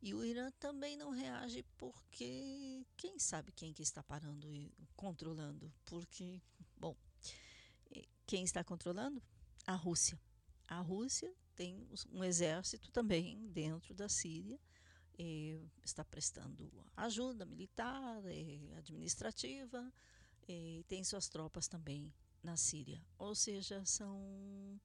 [0.00, 5.72] e o Irã também não reage porque quem sabe quem que está parando e controlando,
[5.84, 6.40] porque,
[8.28, 9.22] quem está controlando?
[9.66, 10.20] A Rússia.
[10.68, 14.60] A Rússia tem um exército também dentro da Síria,
[15.82, 18.22] está prestando ajuda militar,
[18.76, 19.90] administrativa,
[20.46, 22.12] e tem suas tropas também
[22.42, 23.02] na Síria.
[23.16, 24.78] Ou seja, são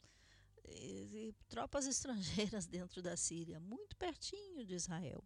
[1.49, 5.21] tropas estrangeiras dentro da Síria, muito pertinho de Israel.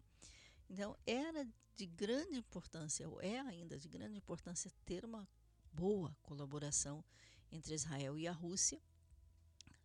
[0.68, 5.26] Então, era de grande importância, ou é ainda de grande importância, ter uma
[5.72, 7.04] boa colaboração
[7.50, 8.80] entre Israel e a Rússia.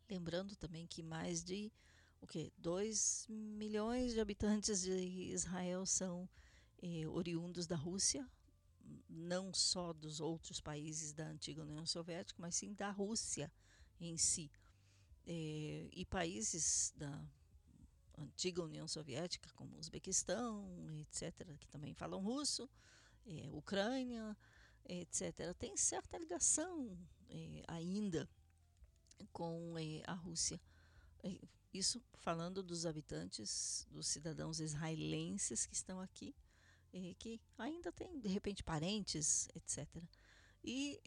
[0.10, 1.72] Lembrando também que mais de
[2.22, 4.94] o que 2 milhões de habitantes de
[5.34, 6.30] Israel são
[6.82, 8.26] eh, oriundos da Rússia,
[9.10, 13.52] não só dos outros países da antiga União Soviética, mas sim da Rússia
[14.00, 14.50] em si.
[15.26, 17.26] Eh, e países da
[18.18, 20.66] antiga União Soviética, como Uzbequistão,
[21.00, 22.70] etc., que também falam russo,
[23.26, 24.38] eh, Ucrânia,
[24.86, 26.98] etc., tem certa ligação
[27.68, 28.30] ainda
[29.32, 30.60] com eh, a Rússia.
[31.24, 31.40] Eh,
[31.74, 36.36] isso falando dos habitantes, dos cidadãos israelenses que estão aqui,
[37.18, 39.88] que ainda têm, de repente, parentes, etc.
[40.64, 41.02] E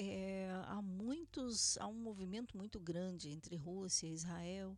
[0.64, 4.76] há muitos, há um movimento muito grande entre Rússia e Israel,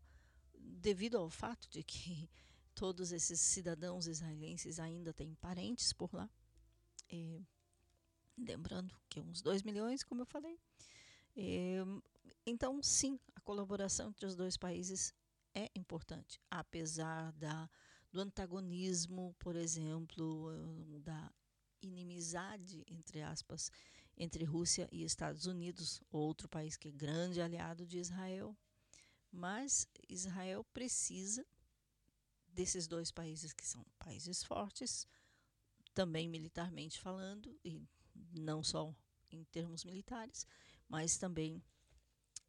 [0.55, 2.28] devido ao fato de que
[2.74, 6.28] todos esses cidadãos israelenses ainda têm parentes por lá.
[8.36, 10.67] lembrando que uns 2 milhões, como eu falei, é,
[12.46, 15.14] então, sim, a colaboração entre os dois países
[15.54, 17.68] é importante, apesar da,
[18.10, 21.32] do antagonismo, por exemplo, eh, da
[21.82, 23.70] inimizade, entre aspas,
[24.16, 28.56] entre Rússia e Estados Unidos, outro país que é grande aliado de Israel.
[29.30, 31.46] Mas Israel precisa
[32.48, 35.06] desses dois países que são países fortes,
[35.94, 37.86] também militarmente falando, e
[38.32, 38.94] não só
[39.30, 40.46] em termos militares,
[40.89, 41.62] mas também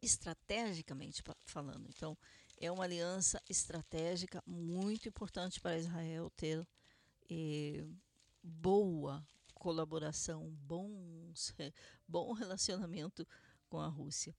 [0.02, 1.88] estrategicamente falando.
[1.90, 2.18] Então,
[2.58, 6.66] é uma aliança estratégica muito importante para Israel ter
[7.30, 7.86] eh,
[8.42, 11.54] boa colaboração, bons,
[12.08, 13.28] bom relacionamento
[13.68, 14.36] com a Rússia.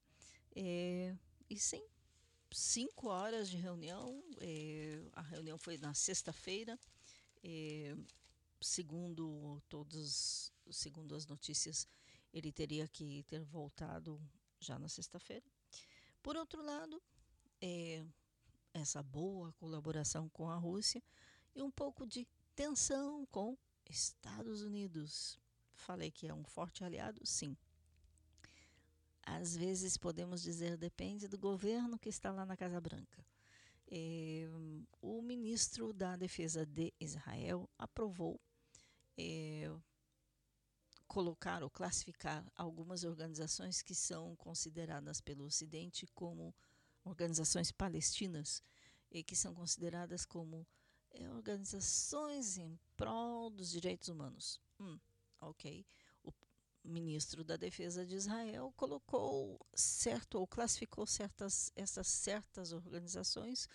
[0.56, 1.14] É,
[1.48, 1.84] e sim,
[2.50, 4.22] cinco horas de reunião.
[4.40, 6.78] É, a reunião foi na sexta-feira.
[7.42, 7.94] É,
[8.60, 11.86] segundo todos, segundo as notícias,
[12.32, 14.20] ele teria que ter voltado
[14.58, 15.44] já na sexta-feira.
[16.22, 17.02] Por outro lado,
[17.60, 18.04] é,
[18.72, 21.02] essa boa colaboração com a Rússia
[21.54, 23.56] e um pouco de tensão com
[23.88, 25.38] Estados Unidos.
[25.74, 27.26] Falei que é um forte aliado?
[27.26, 27.56] Sim.
[29.22, 33.24] Às vezes podemos dizer depende do governo que está lá na Casa Branca.
[33.92, 34.48] É,
[35.00, 38.40] o ministro da Defesa de Israel aprovou
[39.18, 39.70] é,
[41.10, 46.54] colocar ou classificar algumas organizações que são consideradas pelo Ocidente como
[47.04, 48.62] organizações palestinas
[49.10, 50.64] e que são consideradas como
[51.10, 54.60] é, organizações em prol dos direitos humanos.
[54.78, 55.00] Hum,
[55.40, 55.84] ok.
[56.22, 56.32] O
[56.84, 63.68] ministro da Defesa de Israel colocou certo ou classificou certas essas certas organizações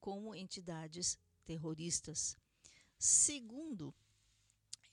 [0.00, 2.34] como entidades terroristas.
[2.98, 3.94] Segundo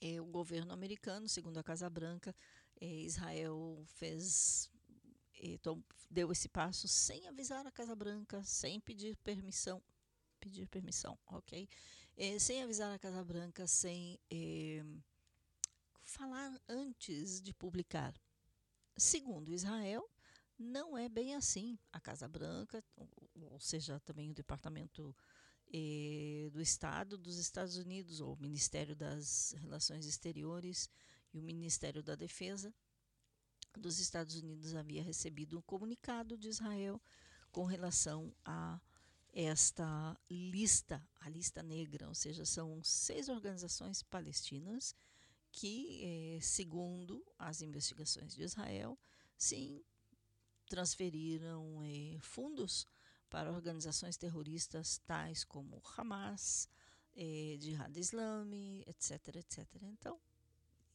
[0.00, 2.34] é, o governo americano, segundo a Casa Branca,
[2.80, 4.70] é, Israel fez
[5.38, 9.82] então, deu esse passo sem avisar a Casa Branca, sem pedir permissão,
[10.40, 11.68] pedir permissão, ok?
[12.16, 14.82] É, sem avisar a Casa Branca, sem é,
[16.02, 18.14] falar antes de publicar.
[18.96, 20.08] Segundo Israel,
[20.58, 21.78] não é bem assim.
[21.92, 22.82] A Casa Branca,
[23.50, 25.14] ou seja, também o Departamento
[25.72, 30.88] eh, do Estado dos Estados Unidos, ou o Ministério das Relações Exteriores
[31.32, 32.74] e o Ministério da Defesa
[33.76, 37.00] dos Estados Unidos havia recebido um comunicado de Israel
[37.52, 38.80] com relação a
[39.32, 44.94] esta lista, a lista negra, ou seja, são seis organizações palestinas
[45.52, 48.98] que, eh, segundo as investigações de Israel,
[49.36, 49.84] sim
[50.66, 52.86] transferiram eh, fundos
[53.28, 56.68] para organizações terroristas tais como Hamas,
[57.14, 59.66] eh, Jihad etc, etc.
[59.82, 60.20] Então,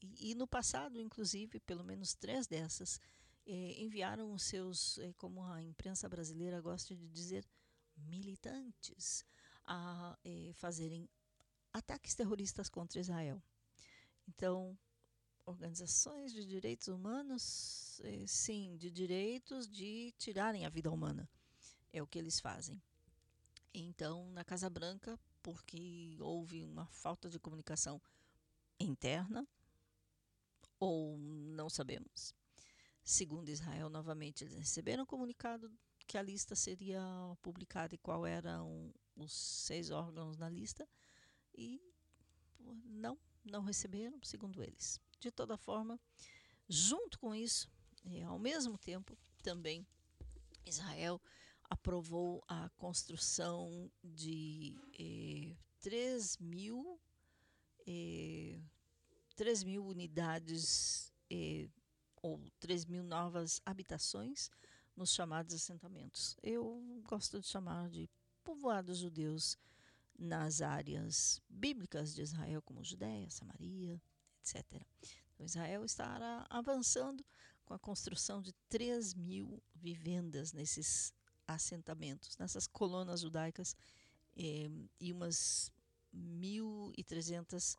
[0.01, 2.99] e, e, no passado, inclusive, pelo menos três dessas
[3.45, 7.45] eh, enviaram os seus, eh, como a imprensa brasileira gosta de dizer,
[7.95, 9.25] militantes
[9.65, 11.09] a eh, fazerem
[11.73, 13.41] ataques terroristas contra Israel.
[14.27, 14.77] Então,
[15.45, 21.29] organizações de direitos humanos, eh, sim, de direitos de tirarem a vida humana.
[21.91, 22.81] É o que eles fazem.
[23.73, 28.01] Então, na Casa Branca, porque houve uma falta de comunicação
[28.79, 29.47] interna,
[30.79, 32.33] ou não sabemos.
[33.03, 35.71] Segundo Israel, novamente, eles receberam comunicado
[36.07, 37.01] que a lista seria
[37.41, 40.87] publicada e qual eram os seis órgãos na lista
[41.55, 41.81] e
[42.85, 44.99] não, não receberam, segundo eles.
[45.19, 45.99] De toda forma,
[46.67, 47.69] junto com isso,
[48.03, 49.85] e ao mesmo tempo, também
[50.65, 51.21] Israel
[51.71, 56.99] aprovou a construção de eh, 3 mil,
[57.87, 58.59] eh,
[59.37, 61.69] 3 mil unidades eh,
[62.21, 64.51] ou 3 mil novas habitações
[64.97, 66.35] nos chamados assentamentos.
[66.43, 68.09] Eu gosto de chamar de
[68.43, 69.57] povoados judeus
[70.19, 74.01] nas áreas bíblicas de Israel, como Judéia, Samaria,
[74.41, 74.85] etc.
[75.33, 77.25] Então, Israel estará avançando
[77.63, 81.13] com a construção de 3 mil vivendas nesses
[81.53, 83.75] assentamentos, nessas colunas judaicas,
[84.35, 85.71] eh, e umas
[86.13, 87.77] 1.300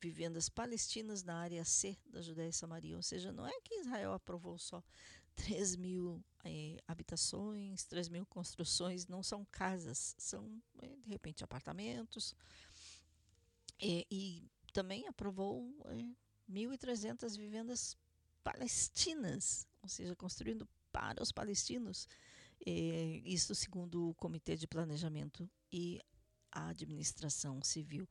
[0.00, 2.96] vivendas palestinas na área C da Judéia e Samaria.
[2.96, 4.82] Ou seja, não é que Israel aprovou só
[5.36, 12.34] 3 mil é, habitações, 3 mil construções, não são casas, são, é, de repente, apartamentos.
[13.78, 14.42] É, e
[14.72, 15.96] também aprovou é,
[16.50, 17.96] 1.300 vivendas
[18.42, 22.08] palestinas, ou seja, construindo para os palestinos.
[22.66, 26.00] É, isso segundo o Comitê de Planejamento e
[26.52, 28.08] a Administração Civil.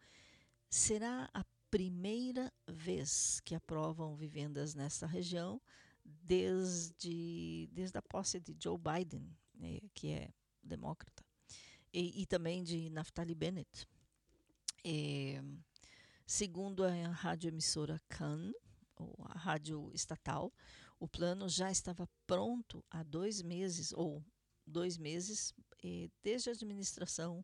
[0.70, 5.62] Será a primeira vez que aprovam vivendas nessa região
[6.04, 10.34] desde, desde a posse de Joe Biden, né, que é
[10.64, 11.24] democrata,
[11.94, 13.88] e, e, também de Naftali Bennett.
[14.84, 15.42] É,
[16.26, 18.52] segundo a rádio emissora Khan,
[18.96, 20.52] ou a rádio estatal,
[21.00, 24.24] o plano já estava pronto há dois meses, ou
[24.70, 25.54] dois meses,
[25.84, 27.44] eh, desde a administração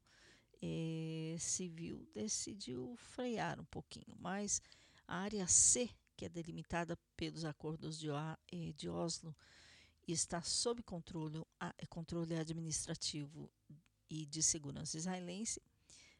[0.61, 4.61] eh, civil decidiu frear um pouquinho, mas
[5.07, 9.35] a área C, que é delimitada pelos acordos de, eh, de Oslo
[10.07, 11.43] está sob controle,
[11.89, 13.51] controle administrativo
[14.09, 15.61] e de segurança israelense.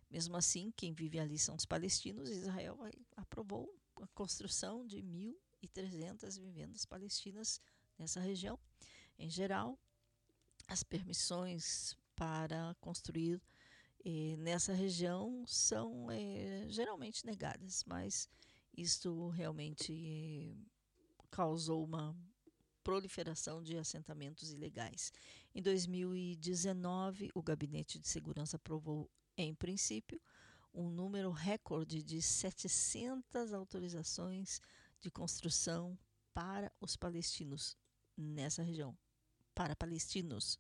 [0.10, 2.30] Mesmo assim, quem vive ali são os palestinos.
[2.30, 2.80] Israel
[3.16, 7.62] aprovou a construção de 1.300 vivendas palestinas
[7.98, 8.60] nessa região.
[9.18, 9.80] Em geral,
[10.68, 13.42] as permissões para construir
[14.04, 18.30] eh, nessa região são eh, geralmente negadas, mas
[18.78, 20.56] isto realmente eh,
[21.32, 22.16] causou uma
[22.84, 25.12] proliferação de assentamentos ilegais.
[25.54, 30.22] Em 2019, o Gabinete de Segurança aprovou, em princípio,
[30.72, 34.62] um número recorde de 700 autorizações
[35.02, 35.98] de construção
[36.34, 37.76] para os palestinos
[38.16, 38.96] nessa região.
[39.56, 40.60] Para palestinos.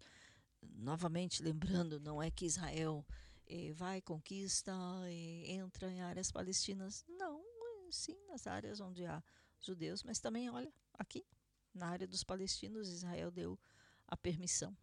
[0.62, 3.06] Novamente, lembrando, não é que Israel
[3.46, 4.74] eh, vai, conquista,
[5.06, 7.06] eh, entra em áreas palestinas.
[7.08, 7.44] Não,
[7.92, 9.24] sim, nas áreas onde há
[9.62, 11.26] judeus, mas também, olha, aqui
[11.74, 13.60] na área dos palestinos, Israel deu
[14.08, 14.76] a permissão,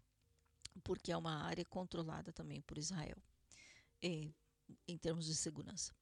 [0.84, 3.16] porque é uma área controlada também por Israel,
[4.00, 4.34] em,
[4.86, 5.94] em termos de segurança.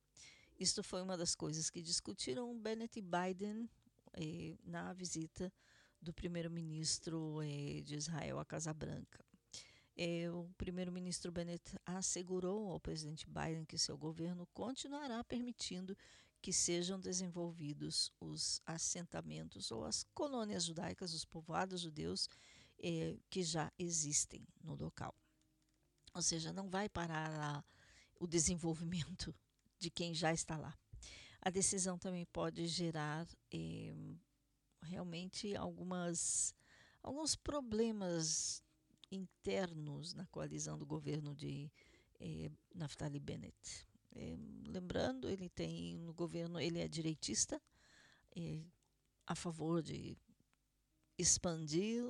[0.59, 3.71] Isto foi uma das coisas que discutiram Bennett e Biden
[4.15, 5.53] eh, na visita
[6.01, 9.25] do primeiro-ministro eh, de Israel à Casa Branca.
[9.97, 15.97] Eh, o primeiro-ministro Bennett assegurou ao presidente Biden que seu governo continuará permitindo
[16.41, 22.29] que sejam desenvolvidos os assentamentos ou as colônias judaicas, os povoados judeus
[22.83, 25.15] eh, que já existem no local.
[26.15, 27.65] Ou seja, não vai parar a,
[28.19, 29.35] o desenvolvimento
[29.79, 30.77] de quem já está lá.
[31.43, 33.95] A decisão também pode gerar eh,
[34.83, 36.55] realmente algumas,
[37.03, 38.63] alguns problemas
[39.11, 41.71] internos na coalizão do governo de
[42.21, 43.89] eh, Naftali Bennett.
[44.13, 47.61] É, lembrando, ele tem no governo, ele é direitista,
[48.37, 48.65] é,
[49.27, 50.17] a favor de
[51.17, 52.03] expandir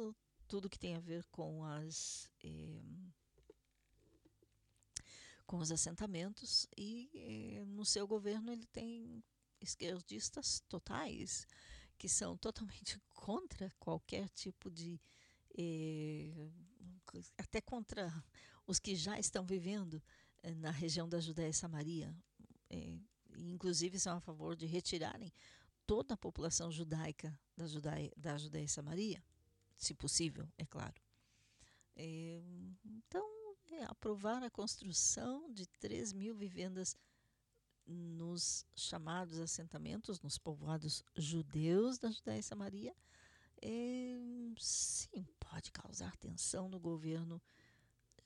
[0.49, 2.81] tudo que tem a ver com as é,
[5.47, 9.23] com os assentamentos e no seu governo ele tem
[9.61, 11.47] esquerdistas totais
[12.01, 14.99] que são totalmente contra qualquer tipo de
[15.57, 16.33] é,
[17.37, 18.11] até contra
[18.67, 20.03] os que já estão vivendo
[20.43, 22.17] eh, na região da Judéia e Samaria,
[22.71, 22.99] é,
[23.37, 25.31] inclusive são a favor de retirarem
[25.87, 29.23] toda a população judaica da Judéia, da Judéia e Samaria,
[29.77, 30.95] se possível, é claro.
[31.97, 32.41] É,
[32.83, 33.29] então,
[33.73, 36.97] é, aprovar a construção de 3 mil vivendas
[37.91, 42.95] nos chamados assentamentos, nos povoados judeus da Judéia e Samaria,
[43.63, 44.17] é,
[44.59, 47.43] sim, pode causar tensão no governo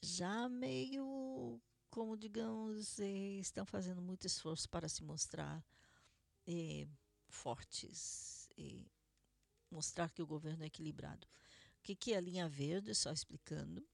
[0.01, 1.61] já meio
[1.91, 5.65] como, digamos, eh, estão fazendo muito esforço para se mostrar
[6.47, 6.87] eh,
[7.29, 8.85] fortes e
[9.71, 11.27] mostrar que o governo é equilibrado.
[11.79, 12.95] O que, que é a linha verde?
[12.95, 13.87] Só explicando.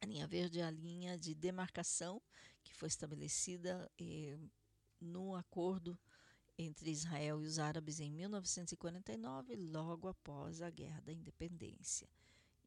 [0.00, 2.20] A linha verde é a linha de demarcação
[2.62, 4.38] que foi estabelecida eh,
[5.02, 5.98] no acordo
[6.58, 12.08] entre Israel e os árabes em 1949, logo após a Guerra da Independência.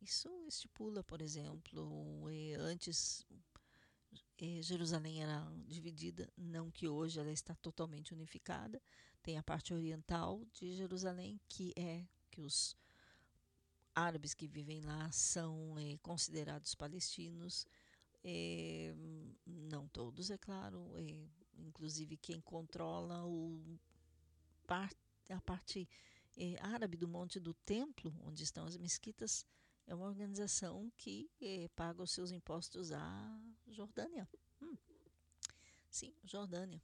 [0.01, 2.27] Isso estipula, por exemplo,
[2.59, 3.25] antes
[4.61, 8.81] Jerusalém era dividida, não que hoje ela está totalmente unificada.
[9.23, 12.75] Tem a parte oriental de Jerusalém, que é que os
[13.95, 17.65] árabes que vivem lá são eh, considerados palestinos.
[18.23, 18.93] Eh,
[19.45, 20.91] não todos, é claro.
[20.97, 21.27] Eh,
[21.57, 23.79] inclusive quem controla o
[24.65, 24.91] par,
[25.29, 25.87] a parte
[26.37, 29.45] eh, árabe do Monte do Templo, onde estão as mesquitas,
[29.87, 34.27] é uma organização que eh, paga os seus impostos à Jordânia.
[34.61, 34.75] Hum.
[35.89, 36.81] Sim, Jordânia.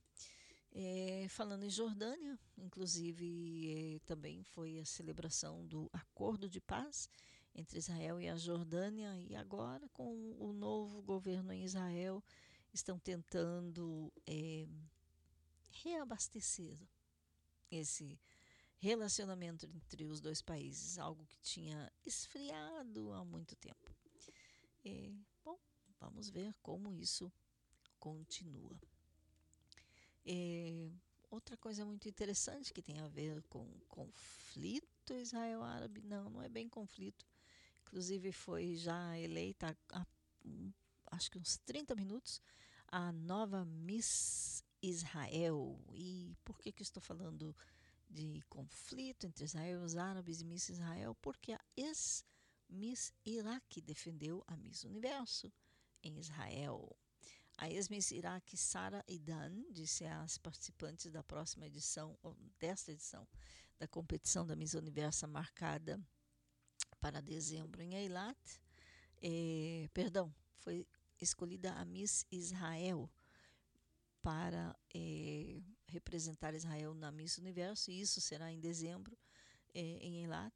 [0.74, 7.10] É, falando em Jordânia, inclusive é, também foi a celebração do acordo de paz
[7.54, 12.24] entre Israel e a Jordânia, e agora, com o novo governo em Israel,
[12.74, 14.68] estão tentando é,
[15.70, 16.78] reabastecer
[17.70, 18.20] esse
[18.78, 23.96] relacionamento entre os dois países, algo que tinha esfriado há muito tempo.
[25.46, 25.60] Bom,
[26.00, 27.32] vamos ver como isso
[28.00, 28.80] continua.
[31.30, 36.68] Outra coisa muito interessante que tem a ver com conflito Israel-Árabe, não, não é bem
[36.68, 37.26] conflito.
[37.84, 40.06] Inclusive foi já eleita há,
[41.12, 42.42] acho que uns 30 minutos
[42.92, 45.80] a nova Miss Israel.
[45.94, 47.56] E por que que estou falando
[48.12, 54.44] de conflito entre Israel e os árabes e Miss Israel, porque a ex-Miss Iraque defendeu
[54.48, 55.52] a Miss Universo
[56.04, 56.94] em Israel.
[57.58, 62.18] A ex-Miss Iraque Sara Idan disse às participantes da próxima edição,
[62.60, 63.28] desta edição,
[63.80, 66.00] da competição da Miss Universo marcada
[67.00, 68.38] para dezembro em Eilat.
[69.22, 70.86] É, perdão, foi
[71.22, 73.10] escolhida a Miss Israel
[74.22, 79.18] para é, representar Israel na Miss Universo, e isso será em dezembro
[79.74, 80.54] é, em Eilat.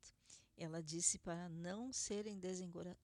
[0.58, 2.40] Ela disse para não serem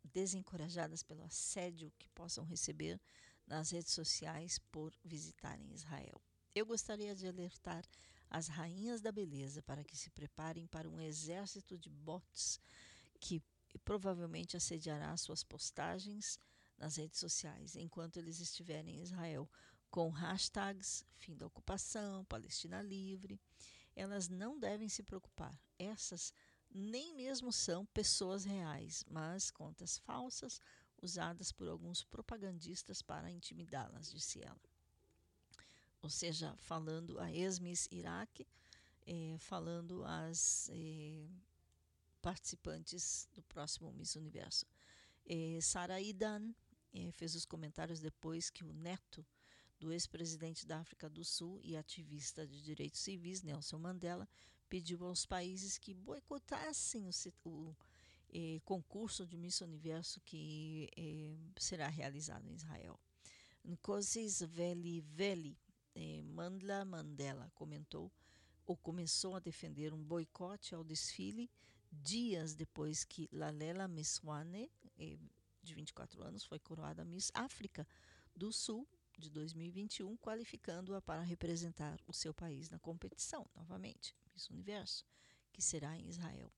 [0.03, 2.99] desencorajadas pelo assédio que possam receber
[3.45, 6.21] nas redes sociais por visitarem Israel.
[6.55, 7.83] Eu gostaria de alertar
[8.29, 12.61] as rainhas da beleza para que se preparem para um exército de bots
[13.19, 13.43] que
[13.83, 16.39] provavelmente assediará suas postagens
[16.81, 19.47] nas redes sociais enquanto eles estiverem em Israel,
[19.91, 23.39] com hashtags fim da ocupação, Palestina livre.
[23.95, 25.55] Elas não devem se preocupar.
[25.77, 26.33] Essas
[26.73, 30.59] nem mesmo são pessoas reais, mas contas falsas
[31.01, 34.59] usadas por alguns propagandistas para intimidá-las, disse ela.
[36.01, 38.47] Ou seja, falando a ex-Miss Iraque,
[39.05, 41.27] eh, falando às eh,
[42.21, 44.65] participantes do próximo Miss Universo.
[45.25, 46.55] Eh, Sara Idan
[46.93, 49.25] eh, fez os comentários depois que o neto
[49.79, 54.29] do ex-presidente da África do Sul e ativista de direitos civis, Nelson Mandela,
[54.69, 57.11] pediu aos países que boicotassem o,
[57.49, 57.75] o
[58.31, 62.99] eh, concurso de Miss Universo que eh, será realizado em Israel.
[63.65, 65.57] Nkosis Veli Veli
[65.95, 68.11] eh, Mandla Mandela comentou
[68.65, 71.49] ou começou a defender um boicote ao desfile
[71.91, 75.17] dias depois que Lalela Meswane, eh,
[75.61, 77.87] de 24 anos, foi coroada Miss África
[78.35, 78.87] do Sul
[79.17, 85.05] de 2021, qualificando-a para representar o seu país na competição, novamente, Miss Universo,
[85.51, 86.51] que será em Israel.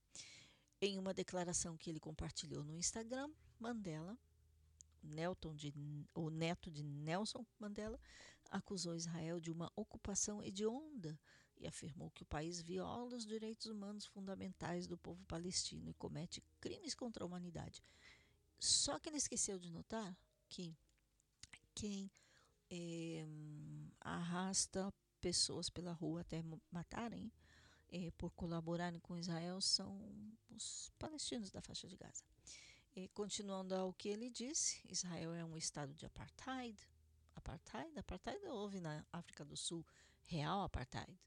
[0.82, 3.30] Em uma declaração que ele compartilhou no Instagram,
[3.60, 4.18] Mandela,
[5.02, 5.74] Nelton de,
[6.14, 8.00] o neto de Nelson Mandela,
[8.50, 11.20] acusou Israel de uma ocupação hedionda
[11.58, 16.44] e afirmou que o país viola os direitos humanos fundamentais do povo palestino e comete
[16.60, 17.82] crimes contra a humanidade.
[18.64, 20.74] Só que ele esqueceu de notar que
[21.76, 22.10] quem
[22.72, 23.26] é,
[24.00, 24.90] arrasta
[25.20, 26.42] pessoas pela rua até
[26.72, 27.30] matarem
[27.90, 30.02] é, por colaborarem com Israel são
[30.50, 32.24] os palestinos da faixa de Gaza.
[32.96, 36.90] E, continuando ao que ele disse, Israel é um estado de apartheid.
[37.36, 38.00] Apartheid?
[38.00, 39.86] Apartheid houve na África do Sul,
[40.24, 41.20] real apartheid.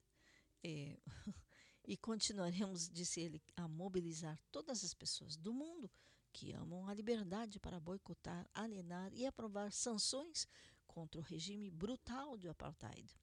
[0.64, 0.98] É,
[1.84, 5.90] e continuaremos, disse ele, a mobilizar todas as pessoas do mundo
[6.36, 10.46] que amam a liberdade para boicotar, alienar e aprovar sanções
[10.86, 13.16] contra o regime brutal de apartheid.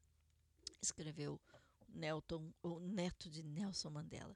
[0.81, 1.39] Escreveu
[1.87, 4.35] Nelton, o neto de Nelson Mandela.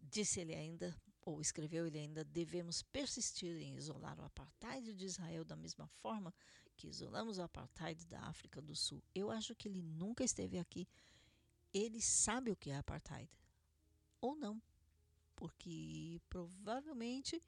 [0.00, 5.44] Disse ele ainda, ou escreveu ele ainda, devemos persistir em isolar o apartheid de Israel
[5.44, 6.34] da mesma forma
[6.76, 9.00] que isolamos o apartheid da África do Sul.
[9.14, 10.88] Eu acho que ele nunca esteve aqui.
[11.72, 13.30] Ele sabe o que é apartheid.
[14.20, 14.60] Ou não.
[15.36, 17.40] Porque provavelmente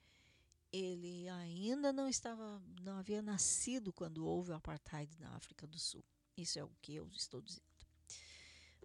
[0.71, 6.03] ele ainda não estava, não havia nascido quando houve o apartheid na África do Sul.
[6.37, 7.65] Isso é o que eu estou dizendo.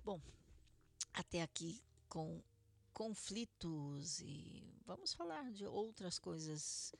[0.02, 0.20] Bom,
[1.12, 2.42] até aqui com
[2.92, 6.92] conflitos e vamos falar de outras coisas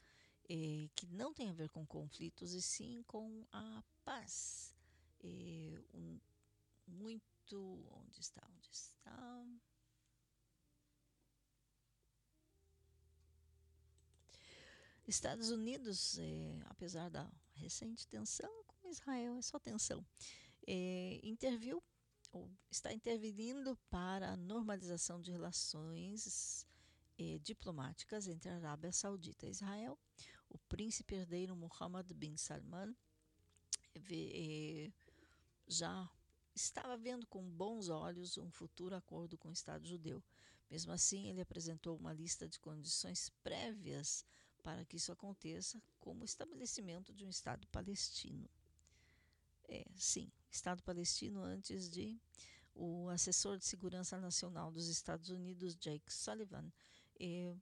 [0.49, 4.75] eh, que não tem a ver com conflitos e sim com a paz.
[5.21, 6.21] Eh, um,
[6.87, 7.25] muito.
[7.93, 8.47] Onde está?
[8.57, 9.47] Onde está?
[15.07, 20.05] Estados Unidos, eh, apesar da recente tensão com Israel, é só tensão,
[21.23, 21.83] interviu
[22.33, 26.67] ou está intervindo para a normalização de relações
[27.19, 29.99] eh, diplomáticas entre a Arábia Saudita e Israel.
[30.51, 32.95] O príncipe herdeiro Mohammed bin Salman
[35.67, 36.09] já
[36.55, 40.23] estava vendo com bons olhos um futuro acordo com o Estado judeu.
[40.71, 44.25] Mesmo assim, ele apresentou uma lista de condições prévias
[44.67, 48.51] para que isso aconteça, como estabelecimento de um Estado palestino.
[49.69, 52.21] É, sim, Estado palestino antes de
[52.75, 56.73] o assessor de segurança nacional dos Estados Unidos, Jake Sullivan,
[57.21, 57.55] eh,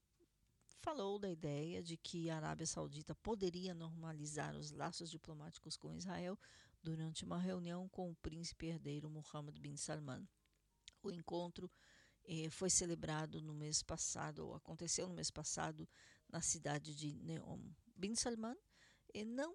[0.80, 6.38] falou da ideia de que a Arábia Saudita poderia normalizar os laços diplomáticos com Israel
[6.82, 10.26] durante uma reunião com o príncipe herdeiro Mohammed bin Salman.
[11.02, 11.70] O encontro
[12.26, 15.88] eh, foi celebrado no mês passado, ou aconteceu no mês passado,
[16.28, 17.60] na cidade de Neom.
[17.94, 18.56] Bin Salman
[19.12, 19.54] eh, não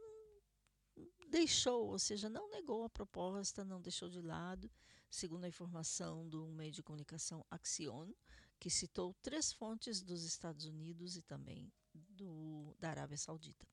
[1.30, 4.70] deixou, ou seja, não negou a proposta, não deixou de lado,
[5.09, 8.11] segundo a informação do meio de comunicação Axion,
[8.59, 13.65] que citou três fontes dos Estados Unidos e também do, da Arábia Saudita.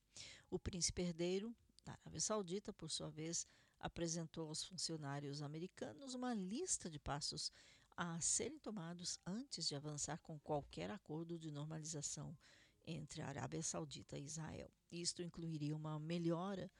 [0.49, 3.45] O príncipe herdeiro da Arábia Saudita, por sua vez,
[3.79, 7.51] apresentou aos funcionários americanos uma lista de passos
[7.97, 12.37] a serem tomados antes de avançar com qualquer acordo de normalização
[12.85, 14.71] entre a Arábia Saudita e Israel.
[14.91, 16.71] Isto incluiria uma melhora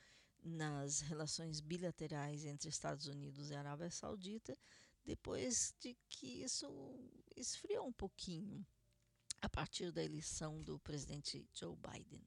[0.43, 4.55] nas relações bilaterais entre Estados Unidos e Arábia Saudita,
[5.03, 6.67] depois de que isso
[7.35, 8.65] esfriou um pouquinho
[9.41, 12.23] a partir da eleição do presidente Joe Biden,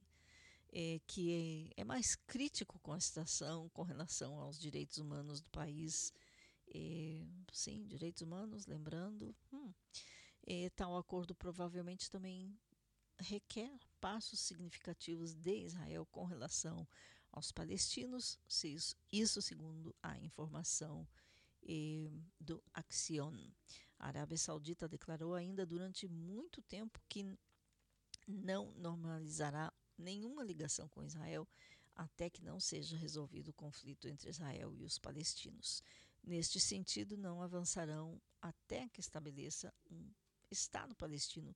[0.72, 5.50] é, que é, é, mais crítico com a situação com relação aos direitos humanos do
[5.50, 6.12] país.
[6.72, 9.34] É, sim, direitos humanos, lembrando.
[9.52, 9.72] Hum,
[10.46, 12.56] é, tal acordo provavelmente também
[13.18, 16.88] requer passos significativos de Israel com relação
[17.30, 21.06] aos palestinos, isso, isso segundo a informação
[21.62, 22.10] eh,
[22.40, 23.36] do Axion.
[23.98, 27.38] A Arábia Saudita declarou ainda durante muito tempo que
[28.26, 31.46] não normalizará nenhuma ligação com Israel
[31.94, 35.82] até que não seja resolvido o conflito entre Israel e os palestinos.
[36.22, 40.10] Neste sentido, não avançarão até que estabeleça um
[40.50, 41.54] Estado palestino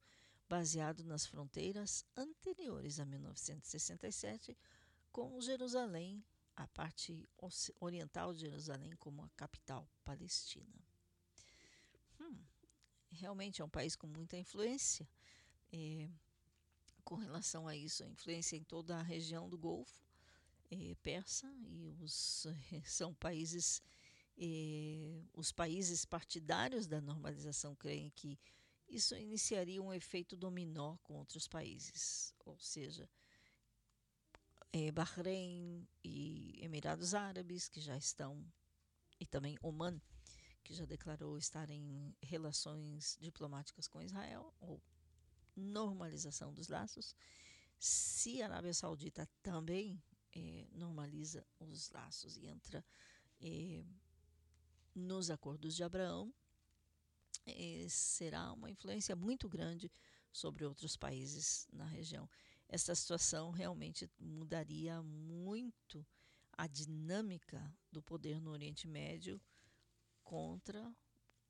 [0.49, 4.57] baseado nas fronteiras anteriores a 1967,
[5.11, 6.25] com Jerusalém,
[6.57, 7.29] a parte
[7.81, 10.85] oriental de Jerusalém, como a capital palestina.
[12.21, 12.39] Hum,
[13.11, 15.09] realmente é um país com muita influência.
[15.73, 16.09] É,
[17.05, 20.05] com relação a isso, a influência em toda a região do Golfo
[20.71, 22.47] é, Persa e os
[22.85, 23.83] são países
[24.39, 28.39] é, os países partidários da normalização creem que
[28.89, 33.09] isso iniciaria um efeito dominó com outros países, ou seja,
[34.73, 38.45] é, Bahrein e Emirados Árabes que já estão
[39.19, 40.01] e também Oman
[40.65, 44.83] que já declarou estar em relações diplomáticas com Israel, ou
[45.55, 47.15] normalização dos laços.
[47.79, 50.03] Se a Arábia Saudita também
[50.35, 52.85] é, normaliza os laços e entra
[53.41, 53.85] é,
[54.95, 56.33] nos acordos de Abraão,
[57.47, 59.91] é, será uma influência muito grande
[60.33, 62.29] sobre outros países na região.
[62.69, 66.07] Essa situação realmente mudaria muito
[66.53, 69.41] a dinâmica do poder no Oriente Médio
[70.23, 70.95] contra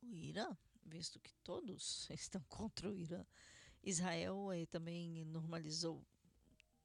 [0.03, 3.25] o Irã, visto que todos estão contra o Irã.
[3.83, 6.05] Israel eh, também normalizou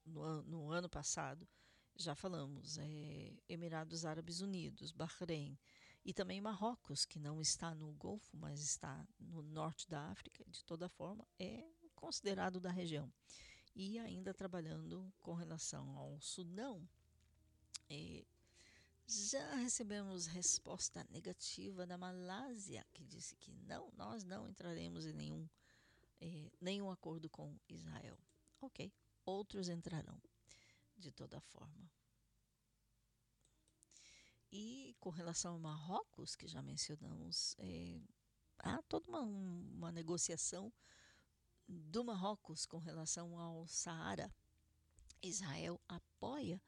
[0.06, 1.48] no, no, ano passado,
[1.96, 5.58] já falamos, eh, Emirados Árabes Unidos, Bahrein
[6.04, 10.64] e também Marrocos, que não está no Golfo, mas está no norte da África, de
[10.64, 13.12] toda forma, é considerado da região.
[13.76, 16.88] E ainda trabalhando com relação ao Sudão,
[17.90, 18.26] eh,
[19.06, 25.50] já recebemos resposta negativa da Malásia, que disse que não, nós não entraremos em nenhum,
[26.22, 28.18] eh, nenhum acordo com Israel.
[28.62, 28.92] Ok,
[29.26, 30.22] outros entrarão,
[30.98, 31.90] de toda forma.
[34.52, 38.02] E com relação ao Marrocos, que já mencionamos, eh,
[38.58, 40.74] há toda uma, uma negociação
[41.68, 44.34] do Marrocos com relação ao Saara.
[45.22, 46.62] Israel apoia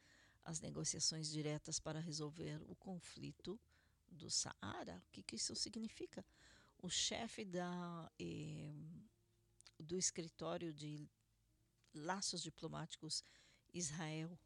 [0.44, 3.60] as negociações diretas para resolver o conflito
[4.08, 5.02] do Saara.
[5.08, 6.24] O que, que isso significa?
[6.78, 8.74] O chefe da, eh,
[9.80, 11.10] do escritório de
[11.94, 13.24] laços diplomáticos
[13.74, 14.38] Israel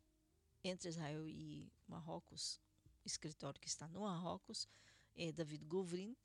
[0.63, 2.59] entre Israel e Marrocos,
[3.05, 4.67] escritório que está no Marrocos,
[5.15, 6.15] é David Govrin,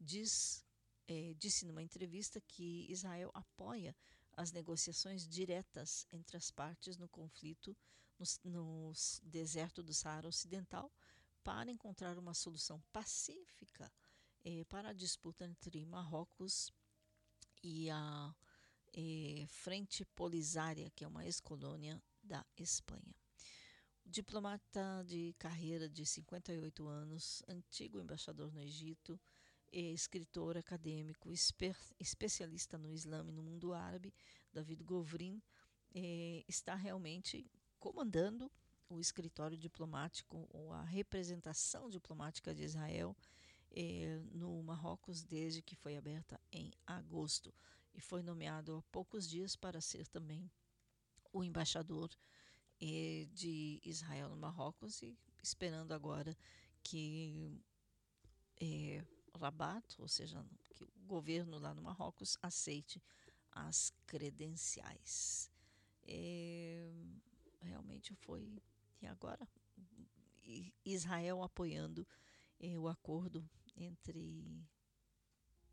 [0.00, 0.64] diz,
[1.06, 3.94] é, disse numa entrevista que Israel apoia
[4.36, 7.76] as negociações diretas entre as partes no conflito
[8.18, 10.90] no, no deserto do Saara Ocidental
[11.42, 13.92] para encontrar uma solução pacífica
[14.44, 16.72] eh, para a disputa entre Marrocos
[17.62, 18.34] e a
[18.94, 23.19] eh, Frente Polisária, que é uma ex-colônia da Espanha.
[24.10, 29.20] Diplomata de carreira de 58 anos, antigo embaixador no Egito,
[29.70, 34.12] escritor acadêmico, especialista no Islã e no mundo árabe,
[34.52, 35.40] David Govrin,
[36.48, 37.48] está realmente
[37.78, 38.50] comandando
[38.88, 43.16] o escritório diplomático ou a representação diplomática de Israel
[44.32, 47.54] no Marrocos desde que foi aberta em agosto
[47.94, 50.50] e foi nomeado há poucos dias para ser também
[51.32, 52.10] o embaixador
[52.80, 56.36] de Israel no Marrocos e esperando agora
[56.82, 57.60] que
[58.60, 59.04] eh,
[59.38, 63.02] Rabat, ou seja, que o governo lá no Marrocos aceite
[63.52, 65.50] as credenciais.
[66.04, 66.90] É,
[67.60, 68.62] realmente foi.
[69.00, 69.46] E agora,
[70.84, 72.06] Israel apoiando
[72.58, 74.66] eh, o acordo entre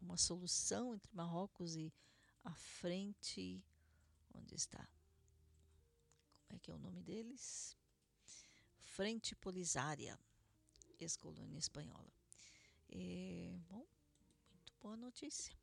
[0.02, 1.94] uma solução entre Marrocos e
[2.44, 3.64] a frente.
[4.34, 4.88] Onde está?
[6.50, 7.76] É que é o nome deles?
[8.80, 10.18] Frente Polisária,
[11.00, 12.12] ex-colônia espanhola.
[12.90, 13.86] É, bom,
[14.54, 15.56] muito boa notícia.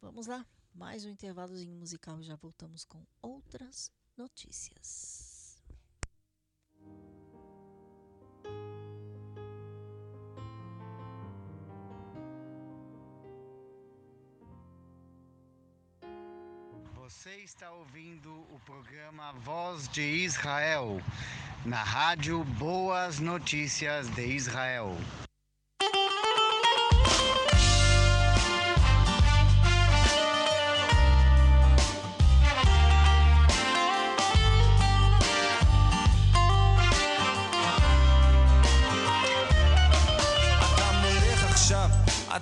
[0.00, 5.31] Vamos lá, mais um intervalozinho musical e já voltamos com outras notícias.
[17.12, 21.00] Você está ouvindo o programa Voz de Israel,
[21.64, 24.96] na rádio Boas Notícias de Israel.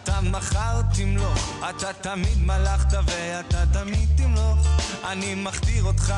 [0.02, 4.58] אתה מחר תמלוך, אתה תמיד מלכת ואתה תמיד תמלוך.
[5.04, 6.14] אני מכתיר אותך,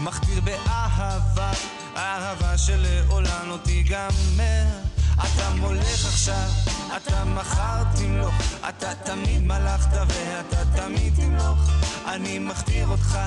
[0.00, 1.50] מכתיר באהבה,
[1.96, 4.64] אהבה שלעולם לא תיגמר.
[5.14, 6.48] אתה מולך עכשיו,
[6.96, 8.34] אתה מחר תמלוך,
[8.68, 11.70] אתה תמיד מלכת ואתה תמיד תמלוך.
[12.06, 13.18] אני מכתיר אותך,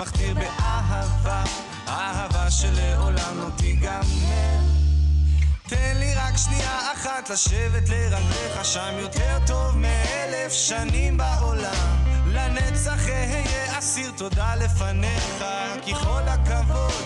[0.00, 1.44] מכתיר באהבה,
[1.88, 4.81] אהבה שלעולם לא תיגמר.
[5.72, 11.96] תן לי רק שנייה אחת לשבת לרגליך שם יותר טוב מאלף שנים בעולם.
[12.26, 15.44] לנצח אהיה אסיר תודה לפניך
[15.82, 17.02] כי כל הכבוד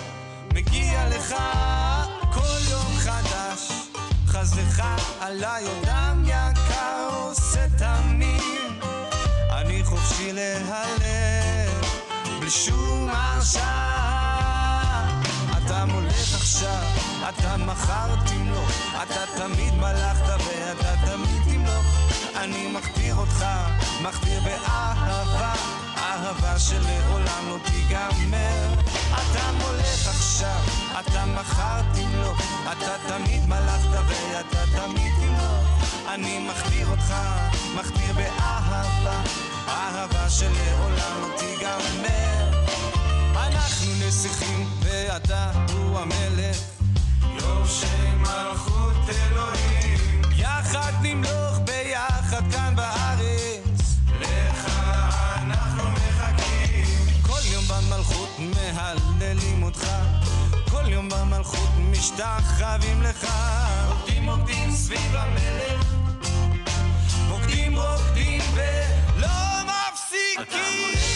[0.54, 1.34] מגיע לך.
[2.34, 3.72] כל יום חדש
[4.26, 4.82] חסדך
[5.20, 8.80] עליי עודם יקר עושה תמים
[9.52, 11.84] אני חופשי להלב
[12.40, 13.95] בלי שום הרשעה
[15.86, 16.82] אתה מולך עכשיו
[17.28, 18.70] אתה מחר תמלוך,
[19.02, 21.86] אתה תמיד מלכת ואתה תמיד תמלוך.
[22.36, 23.46] אני מכתיר אותך,
[24.02, 25.52] מכתיר באהבה,
[25.96, 28.74] אהבה שלעולם לא תיגמר.
[29.12, 30.60] אתה מולך עכשיו,
[31.00, 32.40] אתה מחר תמלוך,
[32.72, 35.86] אתה תמיד מלכת ואתה תמיד תמלוך.
[36.08, 37.14] אני מכתיר אותך,
[37.74, 39.22] מכתיר באהבה,
[39.68, 42.35] אהבה שלעולם לא תיגמר.
[43.46, 46.58] אנחנו נסיכים ואתה הוא המלך.
[47.40, 47.86] יורשי
[48.16, 50.22] מלכות אלוהים.
[50.36, 53.96] יחד נמלוך ביחד כאן בארץ.
[54.20, 54.68] לך
[55.42, 56.84] אנחנו מחכים.
[57.22, 59.86] כל יום במלכות מהללים אותך.
[60.70, 63.26] כל יום במלכות משתחווים לך.
[63.88, 65.86] רוקדים רוקדים סביב המלך.
[67.30, 69.28] רוקדים רוקדים ולא
[69.64, 71.15] מפסיקים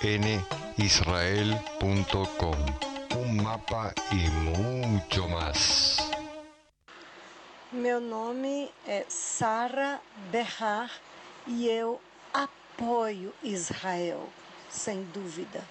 [0.04, 2.58] www.eyeonisrael.com
[3.16, 6.12] Un mapa y mucho más.
[7.72, 10.92] Meu nome é Sara Berrar
[11.48, 12.02] e eu
[12.34, 14.28] apoio Israel,
[14.70, 15.64] sem dúvida.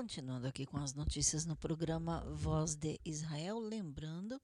[0.00, 4.40] Continuando aqui com as notícias no programa Voz de Israel, lembrando,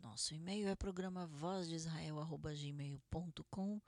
[0.00, 3.82] nosso e-mail é programa vozdeisrael@gmail.com,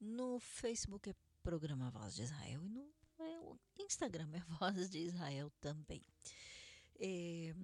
[0.00, 3.38] no Facebook é programa Voz de Israel e no é,
[3.82, 6.00] Instagram é Voz de Israel também.
[6.98, 7.54] É,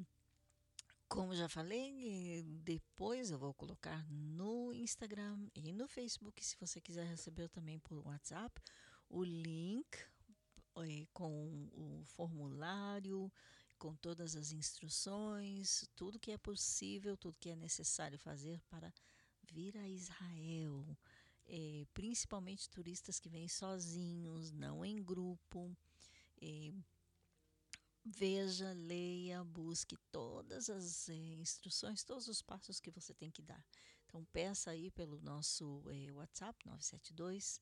[1.08, 7.06] como já falei, depois eu vou colocar no Instagram e no Facebook, se você quiser
[7.06, 8.60] receber também por WhatsApp,
[9.08, 10.11] o link
[10.76, 13.30] é, com o formulário,
[13.78, 18.92] com todas as instruções, tudo que é possível, tudo que é necessário fazer para
[19.42, 20.96] vir a Israel.
[21.46, 25.76] É, principalmente turistas que vêm sozinhos, não em grupo.
[26.40, 26.72] É,
[28.04, 33.64] veja, leia, busque todas as é, instruções, todos os passos que você tem que dar.
[34.06, 37.60] Então peça aí pelo nosso é, WhatsApp 972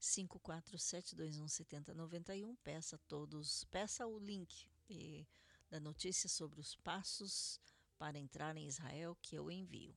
[0.00, 2.56] 547217091.
[2.62, 5.24] Peça todos, peça o link eh,
[5.68, 7.60] da notícia sobre os passos
[7.98, 9.96] para entrar em Israel que eu envio.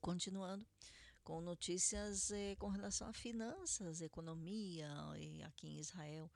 [0.00, 0.66] Continuando
[1.22, 6.30] com notícias eh, com relação a finanças, economia eh, aqui em Israel.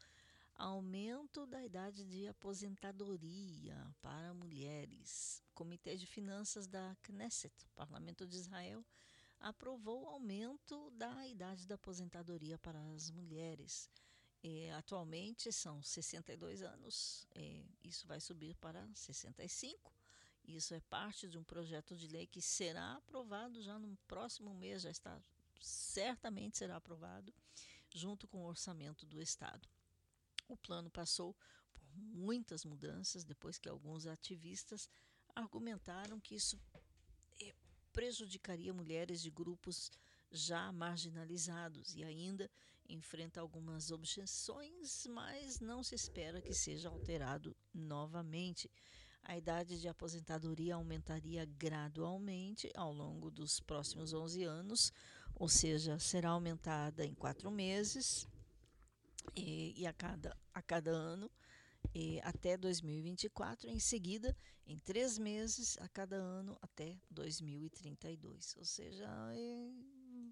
[0.57, 5.43] Aumento da idade de aposentadoria para mulheres.
[5.53, 8.85] Comitê de Finanças da Knesset, Parlamento de Israel,
[9.45, 13.91] aprovou o aumento da idade da aposentadoria para as mulheres.
[14.43, 19.93] É, atualmente são 62 anos, é, isso vai subir para 65.
[20.47, 24.83] Isso é parte de um projeto de lei que será aprovado já no próximo mês,
[24.83, 25.19] já está
[25.61, 27.33] certamente será aprovado,
[27.91, 29.67] junto com o orçamento do Estado.
[30.49, 31.35] O plano passou
[31.73, 34.89] por muitas mudanças depois que alguns ativistas
[35.35, 36.59] argumentaram que isso
[37.95, 39.91] prejudicaria mulheres de grupos
[40.31, 42.51] já marginalizados e ainda
[42.89, 48.71] enfrenta algumas objeções, mas não se espera que seja alterado novamente.
[49.23, 54.93] A idade de aposentadoria aumentaria gradualmente ao longo dos próximos 11 anos,
[55.35, 58.29] ou seja, será aumentada em quatro meses
[59.35, 61.31] e, e a, cada, a cada ano
[61.93, 64.37] e até 2024, em seguida,
[64.67, 68.57] em três meses a cada ano até 2032.
[68.57, 69.09] Ou seja,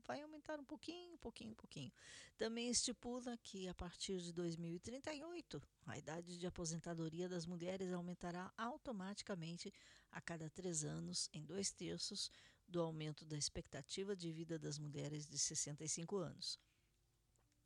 [0.06, 1.92] vai aumentar um pouquinho, um pouquinho, um pouquinho.
[2.36, 9.72] Também estipula que a partir de 2038, a idade de aposentadoria das mulheres aumentará automaticamente
[10.10, 12.30] a cada três anos, em dois terços
[12.68, 16.58] do aumento da expectativa de vida das mulheres de 65 anos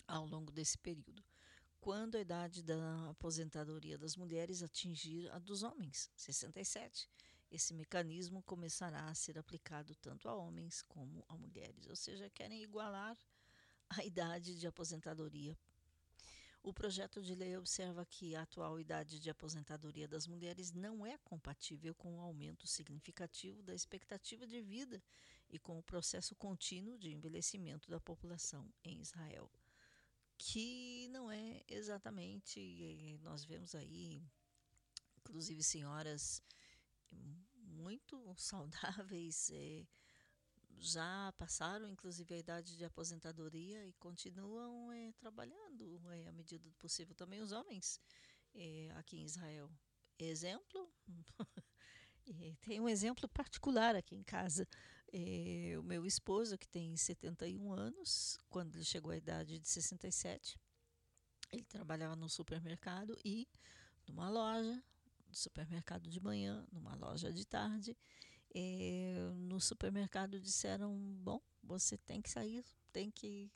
[0.07, 1.23] ao longo desse período
[1.87, 7.09] quando a idade da aposentadoria das mulheres atingir a dos homens, 67.
[7.49, 12.61] Esse mecanismo começará a ser aplicado tanto a homens como a mulheres, ou seja, querem
[12.61, 13.17] igualar
[13.89, 15.57] a idade de aposentadoria.
[16.61, 21.17] O projeto de lei observa que a atual idade de aposentadoria das mulheres não é
[21.19, 25.01] compatível com o aumento significativo da expectativa de vida
[25.49, 29.49] e com o processo contínuo de envelhecimento da população em Israel
[30.39, 32.61] que não é exatamente.
[32.61, 34.23] Eh, nós vemos aí,
[35.19, 36.43] inclusive, senhoras
[37.87, 39.87] muito saudáveis, é,
[40.79, 46.77] já passaram, inclusive, a idade de aposentadoria e continuam é, trabalhando é, à medida do
[46.77, 47.15] possível.
[47.15, 48.01] Também os homens
[48.97, 49.71] aqui em Israel.
[50.19, 50.91] Exemplo.
[52.61, 54.67] tem um exemplo particular aqui em casa.
[55.13, 60.59] É, o meu esposo, que tem 71 anos, quando ele chegou à idade de 67,
[61.53, 63.49] ele trabalhava no supermercado e
[64.07, 64.83] numa loja,
[65.29, 67.97] no supermercado de manhã, numa loja de tarde.
[68.55, 73.51] É, no supermercado disseram: Bom, você tem que sair, tem que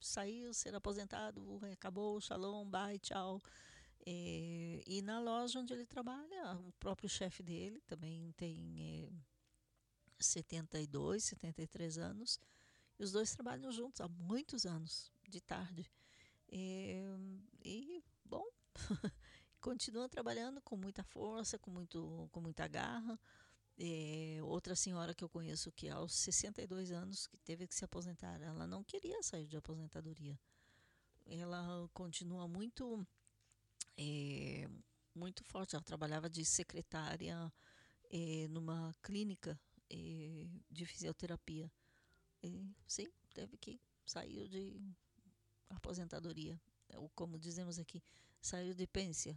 [0.00, 3.40] sair, ser aposentado, acabou, shalom, bye, tchau.
[4.06, 9.10] É, e na loja onde ele trabalha, o próprio chefe dele também tem é,
[10.18, 12.40] 72, 73 anos.
[12.98, 15.90] E os dois trabalham juntos há muitos anos, de tarde.
[16.50, 17.02] E,
[17.64, 18.44] e bom,
[19.60, 23.18] continuam trabalhando com muita força, com, muito, com muita garra.
[23.78, 28.40] É, outra senhora que eu conheço que aos 62 anos que teve que se aposentar,
[28.42, 30.38] ela não queria sair de aposentadoria.
[31.24, 33.06] Ela continua muito
[33.96, 34.68] é,
[35.14, 35.74] muito forte.
[35.74, 37.52] Ela trabalhava de secretária
[38.10, 39.58] é, numa clínica
[40.70, 41.70] de fisioterapia.
[42.86, 44.80] Sim, teve que sair de
[45.68, 46.60] aposentadoria,
[46.94, 48.02] ou como dizemos aqui,
[48.40, 49.36] saiu de pência.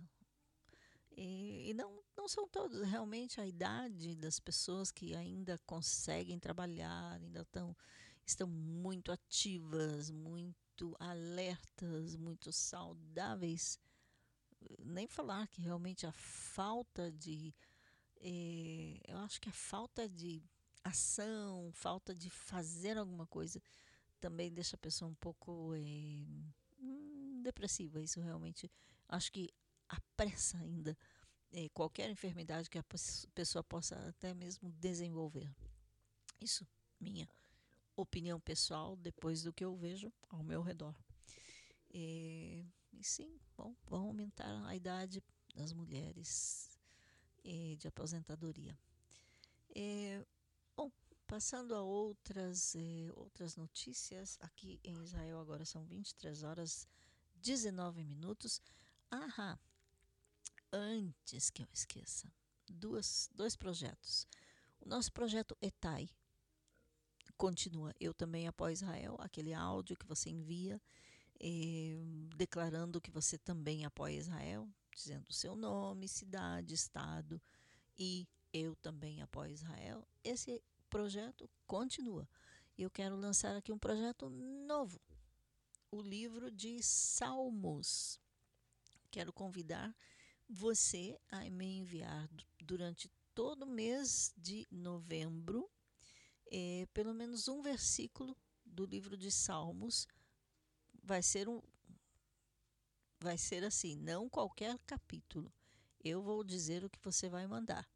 [1.16, 7.20] E, e, não, não são todos, realmente a idade das pessoas que ainda conseguem trabalhar,
[7.22, 7.76] ainda tão,
[8.26, 13.80] estão muito ativas, muito alertas, muito saudáveis.
[14.80, 17.53] Nem falar que realmente a falta de
[18.26, 20.41] é, eu acho que a falta de
[20.84, 23.61] ação, falta de fazer alguma coisa,
[24.19, 25.80] também deixa a pessoa um pouco é,
[26.80, 28.02] hum, depressiva.
[28.02, 28.72] Isso realmente
[29.10, 29.49] acho que
[29.90, 30.98] apressa ainda
[31.52, 32.85] é, qualquer enfermidade que a
[33.35, 35.53] pessoa possa até mesmo desenvolver.
[36.40, 36.65] Isso,
[36.99, 37.30] minha
[37.95, 40.95] opinião pessoal, depois do que eu vejo ao meu redor.
[41.94, 45.24] É, e sim, bom, vão aumentar a idade
[45.56, 46.80] das mulheres
[47.44, 48.78] eh, de aposentadoria.
[49.76, 50.26] Eh,
[50.76, 50.91] bom,
[51.28, 56.88] passando a outras, eh, outras notícias, aqui em Israel agora são 23 horas
[57.36, 58.61] 19 minutos.
[59.11, 59.57] Ah,
[60.72, 62.32] antes que eu esqueça,
[62.68, 64.28] duas, dois projetos.
[64.80, 66.10] O nosso projeto ETAI
[67.38, 67.94] continua.
[67.99, 70.82] Eu também apoio Israel, aquele áudio que você envia
[71.45, 71.98] eh,
[72.38, 74.65] declarando que você também apoia Israel
[74.95, 77.41] dizendo o seu nome, cidade, estado
[77.98, 80.07] e eu também apoio Israel.
[80.24, 82.30] Esse projeto continua.
[82.78, 85.02] Eu quero lançar aqui um projeto novo,
[85.91, 88.20] o livro de Salmos.
[89.11, 89.95] Quero convidar
[90.48, 92.30] você a me enviar
[92.64, 95.70] durante todo o mês de novembro
[96.52, 100.07] é, pelo menos um versículo do livro de Salmos.
[101.04, 101.62] Vai ser um,
[103.20, 105.52] vai ser assim, não qualquer capítulo.
[106.04, 107.88] Eu vou dizer o que você vai mandar.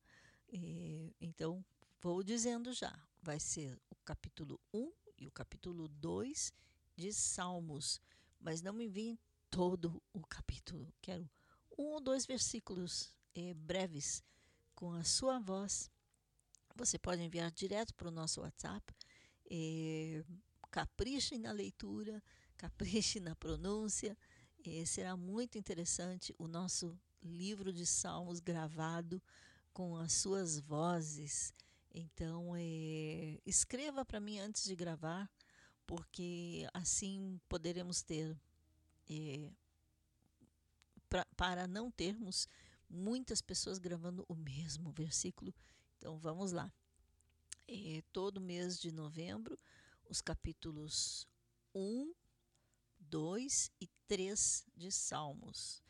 [0.49, 1.63] E, então,
[2.01, 2.97] vou dizendo já.
[3.21, 6.53] Vai ser o capítulo 1 e o capítulo 2
[6.95, 7.99] de Salmos.
[8.39, 9.19] Mas não me enviem
[9.49, 10.93] todo o capítulo.
[11.01, 11.29] Quero
[11.77, 14.23] um ou dois versículos eh, breves
[14.73, 15.89] com a sua voz.
[16.75, 18.93] Você pode enviar direto para o nosso WhatsApp.
[19.49, 20.23] Eh,
[20.71, 22.23] capriche na leitura,
[22.57, 24.17] capriche na pronúncia
[24.85, 29.21] será muito interessante o nosso livro de salmos gravado
[29.71, 31.53] com as suas vozes.
[31.93, 35.29] Então, é, escreva para mim antes de gravar,
[35.85, 38.37] porque assim poderemos ter,
[39.09, 39.49] é,
[41.07, 42.47] pra, para não termos
[42.89, 45.53] muitas pessoas gravando o mesmo versículo.
[45.97, 46.71] Então, vamos lá.
[47.67, 49.57] É, todo mês de novembro,
[50.09, 51.27] os capítulos
[51.73, 52.13] 1,
[53.09, 55.81] 2 e 3 de Salmos.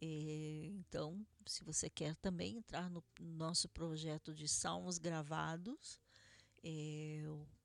[0.00, 5.98] É, então, se você quer também entrar no nosso projeto de Salmos gravados,
[6.62, 7.22] é,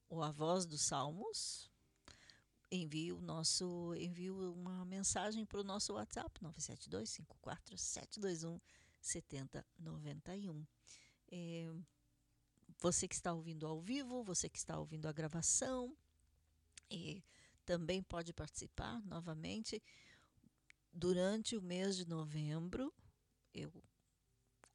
[0.10, 1.70] ou a voz dos Salmos,
[2.72, 8.60] envie o nosso envie uma mensagem para o nosso WhatsApp 972 54 721
[9.02, 10.66] 7091.
[11.30, 11.70] É,
[12.80, 15.96] você que está ouvindo ao vivo, você que está ouvindo a gravação,
[16.90, 17.22] é,
[17.66, 19.82] também pode participar novamente
[20.92, 22.94] durante o mês de novembro.
[23.54, 23.72] Eu,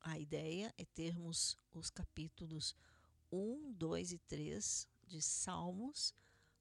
[0.00, 2.74] a ideia é termos os capítulos
[3.30, 6.14] 1, 2 e 3 de Salmos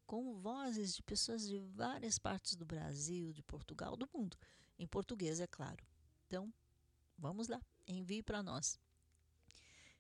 [0.06, 4.38] com vozes de pessoas de várias partes do Brasil, de Portugal, do mundo,
[4.78, 5.84] em português, é claro.
[6.28, 6.54] Então,
[7.18, 8.80] vamos lá, envie para nós.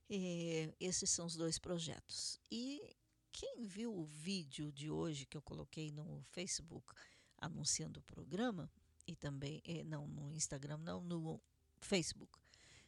[0.07, 2.39] É, esses são os dois projetos.
[2.51, 2.95] E
[3.35, 6.93] quem viu o vídeo de hoje que eu coloquei no Facebook
[7.37, 8.71] anunciando o programa,
[9.05, 11.41] e também, é, não no Instagram, não, no
[11.81, 12.39] Facebook,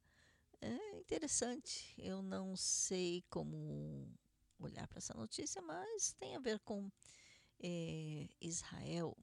[0.62, 1.94] é interessante.
[1.98, 4.10] Eu não sei como
[4.58, 6.90] olhar para essa notícia, mas tem a ver com
[7.62, 9.18] é, Israel.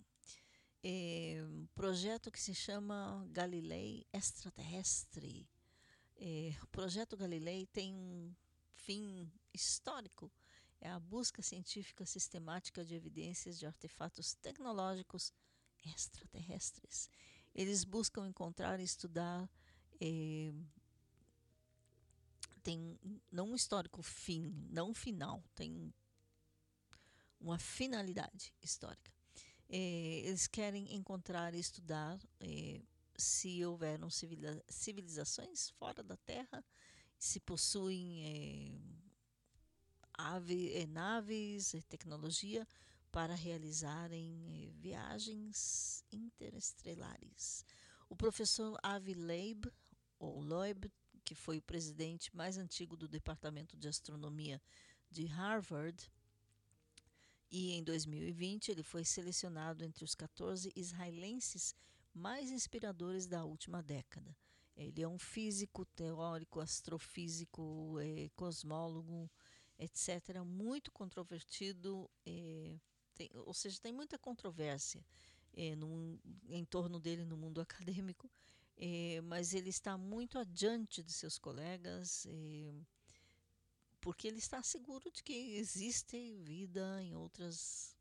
[0.84, 5.48] É, um projeto que se chama Galilei Extraterrestre.
[6.16, 8.36] É, o projeto Galilei tem um
[8.74, 10.30] fim histórico.
[10.80, 15.32] É a busca científica sistemática de evidências de artefatos tecnológicos
[15.84, 17.10] extraterrestres.
[17.54, 19.48] Eles buscam encontrar e estudar.
[20.00, 20.52] É,
[22.62, 22.98] tem
[23.32, 25.92] não um histórico fim, não final, tem
[27.40, 29.12] uma finalidade histórica.
[29.68, 29.78] É,
[30.24, 32.80] eles querem encontrar e estudar é,
[33.16, 34.08] se houveram
[34.68, 36.64] civilizações fora da Terra,
[37.18, 39.07] se possuem é,
[40.18, 42.66] ave, naves, tecnologia
[43.12, 47.64] para realizarem eh, viagens interestelares.
[48.08, 49.66] O professor Avi Leib,
[50.18, 50.90] ou Loeb,
[51.24, 54.60] que foi o presidente mais antigo do Departamento de Astronomia
[55.10, 56.10] de Harvard,
[57.50, 61.74] e em 2020 ele foi selecionado entre os 14 israelenses
[62.12, 64.36] mais inspiradores da última década.
[64.76, 69.30] Ele é um físico, teórico, astrofísico, eh, cosmólogo,
[69.78, 72.78] etc., muito controvertido, eh,
[73.14, 75.04] tem, ou seja, tem muita controvérsia
[75.54, 76.18] é, no,
[76.48, 78.30] em torno dele no mundo acadêmico,
[78.76, 82.72] é, mas ele está muito adiante de seus colegas, é,
[84.00, 87.96] porque ele está seguro de que existe vida em outras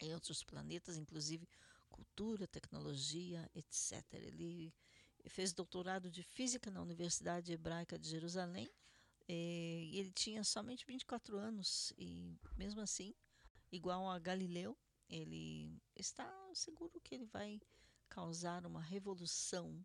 [0.00, 1.46] em outros planetas, inclusive
[1.90, 4.02] cultura, tecnologia, etc.
[4.12, 4.72] Ele
[5.26, 8.70] fez doutorado de física na Universidade Hebraica de Jerusalém.
[9.28, 13.14] E ele tinha somente 24 anos e mesmo assim
[13.70, 14.76] igual a Galileu,
[15.08, 17.60] ele está seguro que ele vai
[18.08, 19.84] causar uma revolução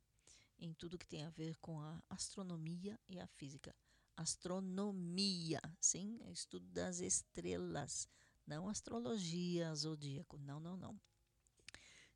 [0.57, 3.75] em tudo que tem a ver com a astronomia e a física.
[4.15, 8.07] Astronomia, sim, é estudo das estrelas,
[8.45, 11.01] não astrologia, zodíaco, não, não, não.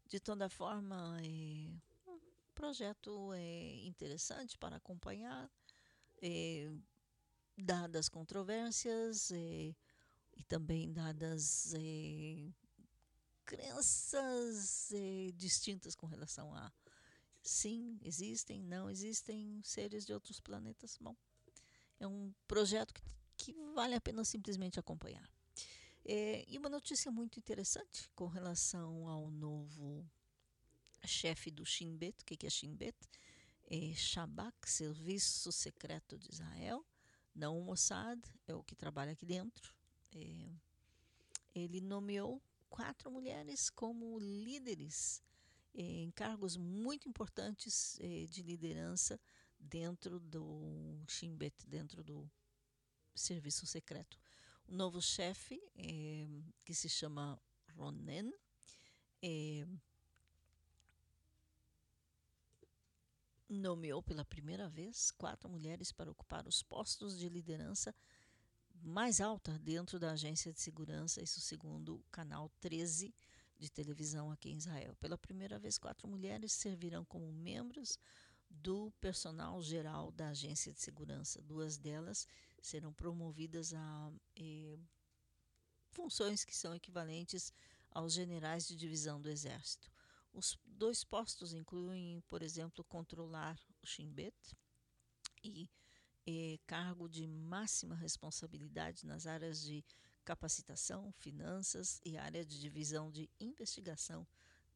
[0.06, 2.20] De toda forma, é um
[2.54, 5.52] projeto é interessante para acompanhar,
[6.22, 6.72] é,
[7.58, 9.76] dadas controvérsias é,
[10.36, 12.50] e também dadas é,
[13.46, 16.72] crenças é, distintas com relação a
[17.42, 20.98] sim, existem, não existem seres de outros planetas.
[21.00, 21.16] Bom,
[22.00, 23.02] é um projeto que,
[23.38, 25.28] que vale a pena simplesmente acompanhar.
[26.04, 30.06] É, e uma notícia muito interessante com relação ao novo
[31.06, 32.22] chefe do Shin Bet.
[32.22, 32.98] O que, que é Shin Bet?
[33.70, 36.86] É Shabak, Serviço Secreto de Israel,
[37.38, 39.74] não o Mossad, é o que trabalha aqui dentro.
[40.14, 40.50] É,
[41.54, 45.24] ele nomeou quatro mulheres como líderes
[45.74, 49.20] é, em cargos muito importantes é, de liderança
[49.60, 51.38] dentro do Shin
[51.68, 52.30] dentro do
[53.16, 54.20] serviço secreto
[54.68, 56.28] o novo chefe, é,
[56.66, 57.42] que se chama
[57.76, 58.32] Ronen,
[63.50, 67.96] nomeou pela primeira vez quatro mulheres para ocupar os postos de liderança
[68.84, 73.14] mais alta dentro da agência de segurança, isso segundo o canal 13
[73.58, 74.96] de televisão aqui em Israel.
[75.00, 77.98] Pela primeira vez, quatro mulheres servirão como membros
[78.50, 81.42] do personal geral da agência de segurança.
[81.42, 82.28] Duas delas
[82.62, 84.78] serão promovidas a eh,
[85.92, 87.52] funções que são equivalentes
[87.92, 89.92] aos generais de divisão do Exército.
[90.38, 94.14] Os dois postos incluem, por exemplo, controlar o Shin
[95.44, 95.68] e
[96.28, 99.84] eh, cargo de máxima responsabilidade nas áreas de
[100.24, 104.28] capacitação, finanças e área de divisão de investigação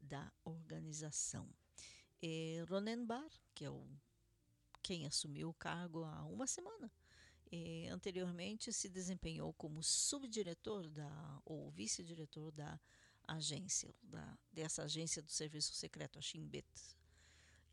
[0.02, 1.48] da organização.
[2.24, 3.88] Eh, Ronen Bar, que é o,
[4.82, 6.92] quem assumiu o cargo há uma semana,
[7.52, 12.80] eh, anteriormente se desempenhou como subdiretor da ou vice-diretor da
[13.27, 16.68] agência, da, dessa agência do serviço secreto, a Shimbet.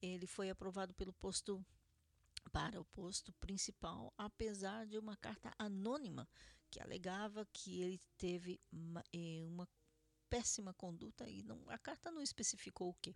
[0.01, 1.65] Ele foi aprovado pelo posto
[2.53, 6.29] para o posto principal, apesar de uma carta anônima
[6.71, 9.69] que alegava que ele teve uma, eh, uma
[10.29, 13.15] péssima conduta e não, a carta não especificou o que.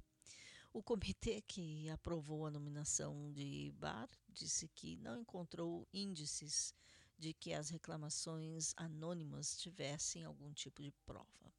[0.72, 6.74] O comitê que aprovou a nominação de Bar disse que não encontrou índices
[7.18, 11.51] de que as reclamações anônimas tivessem algum tipo de prova.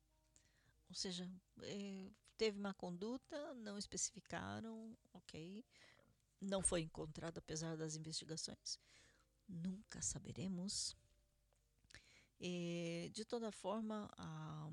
[0.93, 1.27] Ou seja,
[1.63, 5.65] é, teve má conduta, não especificaram, ok.
[6.39, 8.79] Não foi encontrado apesar das investigações.
[9.49, 10.95] Nunca saberemos.
[12.39, 14.69] É, de toda forma, a,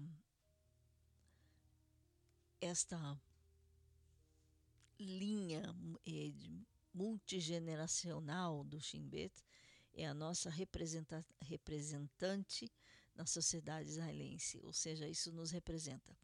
[2.61, 3.19] esta
[4.99, 5.75] linha
[6.07, 6.33] é,
[6.93, 9.33] multigeneracional do Shimbet
[9.95, 12.71] é a nossa representante
[13.15, 16.16] na sociedade israelense, ou seja, isso nos representa.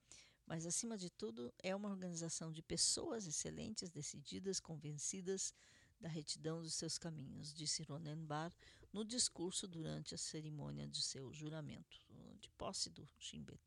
[0.46, 5.52] Mas, acima de tudo, é uma organização de pessoas excelentes, decididas, convencidas
[6.00, 8.54] da retidão dos seus caminhos, disse Ronen Bar
[8.92, 12.00] no discurso durante a cerimônia de seu juramento,
[12.40, 13.60] de posse do Shimbet.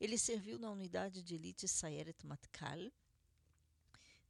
[0.00, 2.90] Ele serviu na unidade de elite Sayeret Matkal,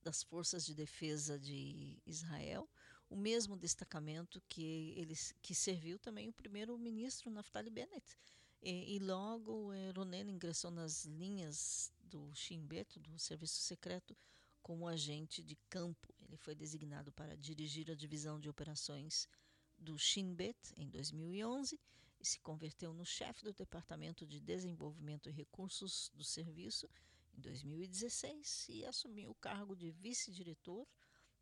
[0.02, 2.69] das Forças de Defesa de Israel,
[3.12, 8.18] o mesmo destacamento que ele que serviu também o primeiro-ministro Naftali Bennett.
[8.62, 14.16] E, e logo Ronen ingressou nas linhas do Shin Bet, do Serviço Secreto,
[14.62, 16.09] como agente de campo.
[16.20, 19.28] Ele foi designado para dirigir a divisão de operações
[19.76, 21.78] do Shin Bet em 2011
[22.18, 26.89] e se converteu no chefe do Departamento de Desenvolvimento e Recursos do Serviço
[27.34, 30.86] em 2016 e assumiu o cargo de vice-diretor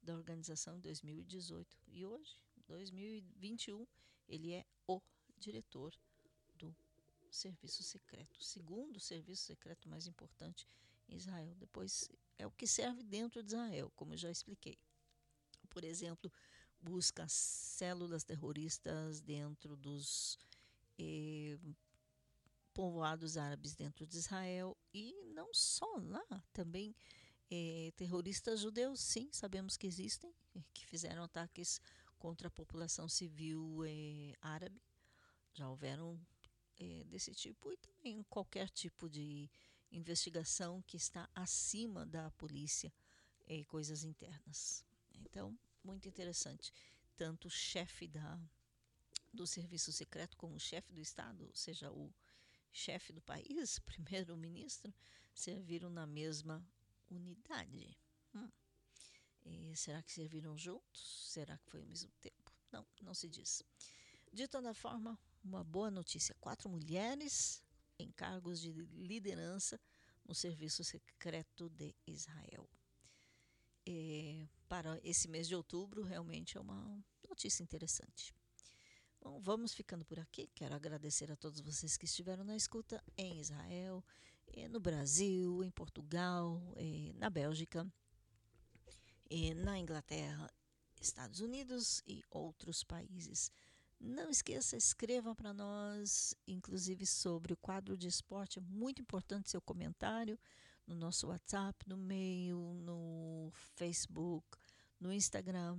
[0.02, 1.78] da organização em 2018.
[1.88, 3.86] E hoje, 2021,
[4.28, 5.00] ele é o
[5.38, 5.94] diretor
[6.56, 6.74] do
[7.30, 10.66] serviço secreto, segundo serviço secreto mais importante
[11.08, 11.54] em Israel.
[11.56, 14.78] Depois é o que serve dentro de Israel, como eu já expliquei.
[15.68, 16.32] Por exemplo,
[16.80, 20.38] busca células terroristas dentro dos
[20.98, 21.58] eh,
[22.72, 26.94] povoados árabes dentro de Israel e não só lá, também
[27.50, 30.32] é, terroristas judeus, sim, sabemos que existem,
[30.72, 31.80] que fizeram ataques
[32.18, 34.80] contra a população civil é, árabe.
[35.52, 36.20] Já houveram
[36.78, 39.50] é, desse tipo e também qualquer tipo de
[39.90, 42.92] investigação que está acima da polícia,
[43.66, 44.84] coisas internas.
[45.12, 46.72] Então, muito interessante.
[47.16, 48.38] Tanto o chefe da,
[49.32, 52.12] do serviço secreto como o chefe do Estado, ou seja, o
[52.72, 54.94] chefe do país, primeiro-ministro,
[55.34, 56.64] serviram na mesma
[57.10, 57.96] unidade.
[58.34, 58.50] Hum.
[59.74, 61.30] será que serviram juntos?
[61.30, 62.52] Será que foi ao mesmo tempo?
[62.72, 63.62] Não, não se diz.
[64.32, 67.62] De toda forma, uma boa notícia: quatro mulheres
[67.98, 69.80] em cargos de liderança
[70.24, 72.68] no Serviço Secreto de Israel.
[73.86, 78.34] E para esse mês de outubro, realmente é uma notícia interessante.
[79.20, 80.48] Bom, vamos ficando por aqui.
[80.54, 84.04] Quero agradecer a todos vocês que estiveram na escuta em Israel,
[84.70, 86.60] no Brasil, em Portugal,
[87.16, 87.86] na Bélgica,
[89.56, 90.50] na Inglaterra,
[91.00, 93.50] Estados Unidos e outros países.
[93.98, 98.58] Não esqueça, escreva para nós, inclusive sobre o quadro de esporte.
[98.58, 100.38] É muito importante seu comentário
[100.86, 104.58] no nosso WhatsApp, no e-mail, no Facebook,
[104.98, 105.78] no Instagram,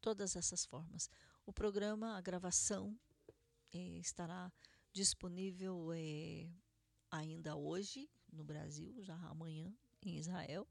[0.00, 1.08] todas essas formas.
[1.44, 2.98] O programa, a gravação,
[3.72, 4.52] eh, estará
[4.92, 6.50] disponível eh,
[7.10, 10.68] ainda hoje no Brasil, já amanhã em Israel,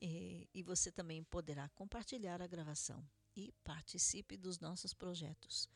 [0.00, 3.06] eh, e você também poderá compartilhar a gravação
[3.36, 5.68] e participe dos nossos projetos.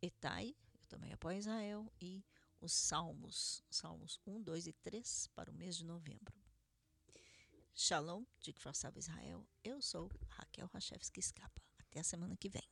[0.00, 2.24] Etai, eu também apoio Israel, e
[2.60, 6.42] os Salmos, Salmos 1, 2 e 3 para o mês de novembro.
[7.74, 9.46] Shalom, de Kfar Israel.
[9.64, 11.60] Eu sou Raquel Rachevski Escapa.
[11.78, 12.71] Até a semana que vem.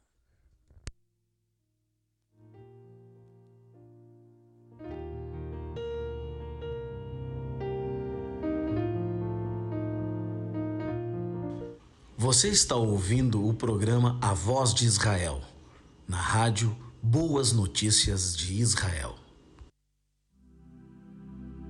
[12.31, 15.43] Você está ouvindo o programa A Voz de Israel,
[16.07, 19.19] na rádio Boas Notícias de Israel.